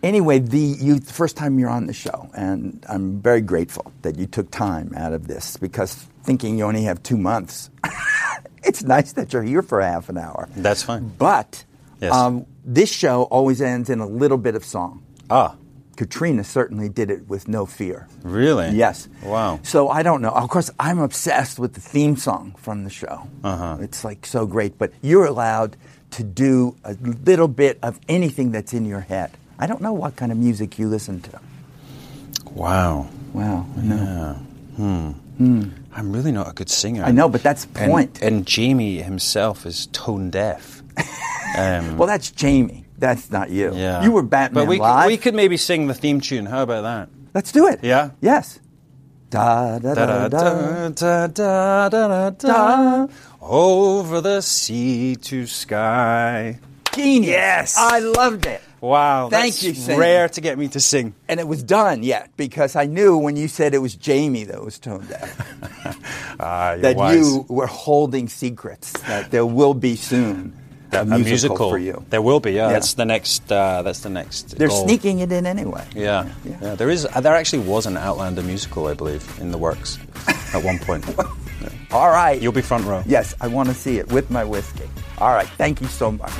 Anyway, 0.04 0.40
the 0.40 0.58
you 0.60 1.00
the 1.00 1.14
first 1.14 1.38
time 1.38 1.60
you're 1.60 1.70
on 1.70 1.86
the 1.86 1.94
show, 1.94 2.30
and 2.36 2.84
I'm 2.90 3.22
very 3.22 3.42
grateful 3.42 3.92
that 4.02 4.18
you 4.18 4.26
took 4.26 4.50
time 4.50 4.92
out 4.98 5.14
of 5.14 5.28
this 5.28 5.58
because 5.58 5.94
thinking 6.24 6.58
you 6.58 6.64
only 6.66 6.84
have 6.84 7.04
two 7.04 7.18
months, 7.18 7.70
it's 8.64 8.84
nice 8.84 9.14
that 9.14 9.32
you're 9.34 9.44
here 9.44 9.62
for 9.62 9.80
half 9.82 10.10
an 10.10 10.18
hour. 10.18 10.50
That's 10.56 10.84
fine. 10.84 11.12
But 11.18 11.66
Yes. 12.00 12.14
um, 12.14 12.48
this 12.66 12.92
show 12.92 13.24
always 13.24 13.62
ends 13.62 13.90
in 13.92 14.00
a 14.00 14.08
little 14.08 14.38
bit 14.40 14.56
of 14.56 14.66
song. 14.66 15.04
Ah, 15.30 15.56
Caitríona 15.98 16.44
certainly 16.44 16.90
did 16.90 17.12
it 17.12 17.28
with 17.30 17.48
no 17.48 17.68
fear. 17.68 18.08
really? 18.24 18.70
Yes. 18.72 19.08
Wow. 19.24 19.60
So 19.62 19.88
I 19.90 20.02
don't 20.02 20.24
know. 20.24 20.30
Of 20.32 20.50
course, 20.50 20.72
I'm 20.80 20.98
obsessed 20.98 21.60
with 21.60 21.74
the 21.76 21.82
theme 21.82 22.18
song 22.18 22.56
from 22.58 22.86
the 22.86 22.90
show. 22.90 23.28
Uh-huh. 23.44 23.78
It's 23.82 24.04
like 24.04 24.26
so 24.26 24.48
great. 24.48 24.80
But 24.80 24.94
you're 25.04 25.26
allowed 25.26 25.78
to 26.12 26.24
do 26.24 26.76
a 26.84 26.94
little 27.26 27.48
bit 27.48 27.78
of 27.84 28.00
anything 28.10 28.52
that's 28.52 28.74
in 28.74 28.86
your 28.86 29.02
head. 29.02 29.30
I 29.62 29.67
don't 29.67 29.80
know 29.82 29.93
what 29.93 30.15
kind 30.15 30.32
of 30.32 30.38
music 30.38 30.78
you 30.80 30.88
listen 30.89 31.21
to. 31.21 31.39
Wow. 32.52 33.08
Wow. 33.34 33.65
Yeah. 33.82 34.34
Hmm. 34.76 35.10
Hmm. 35.38 35.63
I'm 35.93 36.12
really 36.12 36.32
not 36.32 36.50
a 36.50 36.54
good 36.54 36.69
singer. 36.69 37.04
I 37.04 37.12
know, 37.12 37.30
but 37.30 37.43
that's 37.43 37.65
the 37.65 37.80
And, 37.82 37.91
point. 37.91 38.21
and 38.21 38.45
Jamie 38.45 39.02
himself 39.02 39.65
is 39.65 39.88
tone 39.93 40.30
deaf. 40.32 40.82
Um, 41.58 41.97
well, 41.97 42.08
that's 42.08 42.32
Jamie. 42.32 42.86
That's 42.97 43.30
not 43.30 43.50
you. 43.50 43.74
yeah. 43.76 44.02
You 44.04 44.12
were 44.13 44.21
Batman 44.24 44.63
But 44.63 44.69
we, 44.69 44.80
live. 44.80 45.04
Could, 45.04 45.08
we 45.08 45.17
could 45.17 45.36
maybe 45.36 45.58
sing 45.58 45.88
the 45.88 45.93
theme 45.93 46.21
tune. 46.21 46.45
How 46.45 46.63
about 46.63 46.84
that? 46.84 47.10
Let's 47.34 47.52
do 47.52 47.67
it. 47.67 47.82
Yeah? 47.84 48.12
Yes. 48.21 48.58
Da 49.30 49.78
da 49.80 49.93
da 49.93 50.06
Da, 50.06 50.28
da. 50.30 50.89
da, 50.89 51.28
da, 51.28 51.28
da, 51.28 51.89
da, 51.89 52.30
da, 52.30 52.30
da. 52.30 53.08
Over 53.41 54.21
the 54.21 54.39
sea 54.39 55.17
to 55.17 55.45
Skye. 55.45 56.58
Genius. 56.93 57.28
Yes. 57.28 57.76
I 57.78 58.00
loved 58.00 58.45
it. 58.45 58.62
Wow. 58.82 59.30
Thank 59.30 59.56
that's 59.56 59.88
you, 59.88 59.96
rare 59.98 60.28
to 60.30 60.41
get 60.41 60.58
me 60.58 60.67
to 60.70 60.80
sing. 60.80 61.13
And 61.30 61.39
it 61.39 61.48
was 61.48 61.62
done 61.63 62.02
yet 62.04 62.32
because 62.36 62.76
I 62.76 62.86
knew 62.88 63.15
when 63.17 63.36
you 63.38 63.48
said 63.48 63.74
it 63.76 63.78
was 63.78 63.96
Jamie 63.96 64.46
that 64.46 64.63
was 64.63 64.80
tone 64.80 65.06
deaf. 65.08 65.48
Ah, 66.39 66.76
that 66.80 66.96
wise. 66.96 67.17
you 67.17 67.46
were 67.50 67.67
holding 67.67 68.28
secrets 68.28 68.94
that 69.04 69.30
there 69.30 69.46
will 69.46 69.76
be 69.76 69.96
soon 69.96 70.54
a, 70.91 71.02
a 71.02 71.06
musical, 71.06 71.24
musical 71.26 71.70
for 71.70 71.78
you. 71.78 72.04
There 72.10 72.22
will 72.22 72.39
be. 72.39 72.54
Yeah, 72.54 72.67
Yeah. 72.67 72.74
that's 72.74 72.96
the 72.96 73.06
next. 73.06 73.52
Uh, 73.52 73.84
that's 73.84 74.00
the 74.00 74.10
next. 74.10 74.58
They're 74.58 74.67
goal. 74.70 74.88
sneaking 74.88 75.20
it 75.20 75.32
in 75.32 75.46
anyway. 75.46 75.86
Yeah. 75.94 76.28
Yeah. 76.44 76.58
yeah, 76.62 76.76
There 76.76 76.89
is. 76.89 77.06
Uh, 77.06 77.22
there 77.22 77.36
actually 77.36 77.63
was 77.63 77.86
an 77.86 77.96
Outlander 77.96 78.41
musical, 78.41 78.88
I 78.88 78.96
believe, 78.96 79.24
in 79.39 79.52
the 79.52 79.60
works 79.60 80.00
at 80.56 80.63
one 80.63 80.80
point. 80.80 81.06
All 81.91 82.10
right. 82.10 82.41
You'll 82.41 82.54
be 82.54 82.62
front 82.63 82.86
row. 82.86 83.04
yes, 83.06 83.36
I 83.39 83.48
want 83.48 83.70
to 83.70 83.76
see 83.76 84.00
it 84.00 84.12
with 84.12 84.32
my 84.32 84.44
whiskey. 84.44 84.89
All 85.20 85.30
right. 85.34 85.48
Thank 85.58 85.80
you 85.82 85.88
so 85.88 86.12
much. 86.12 86.32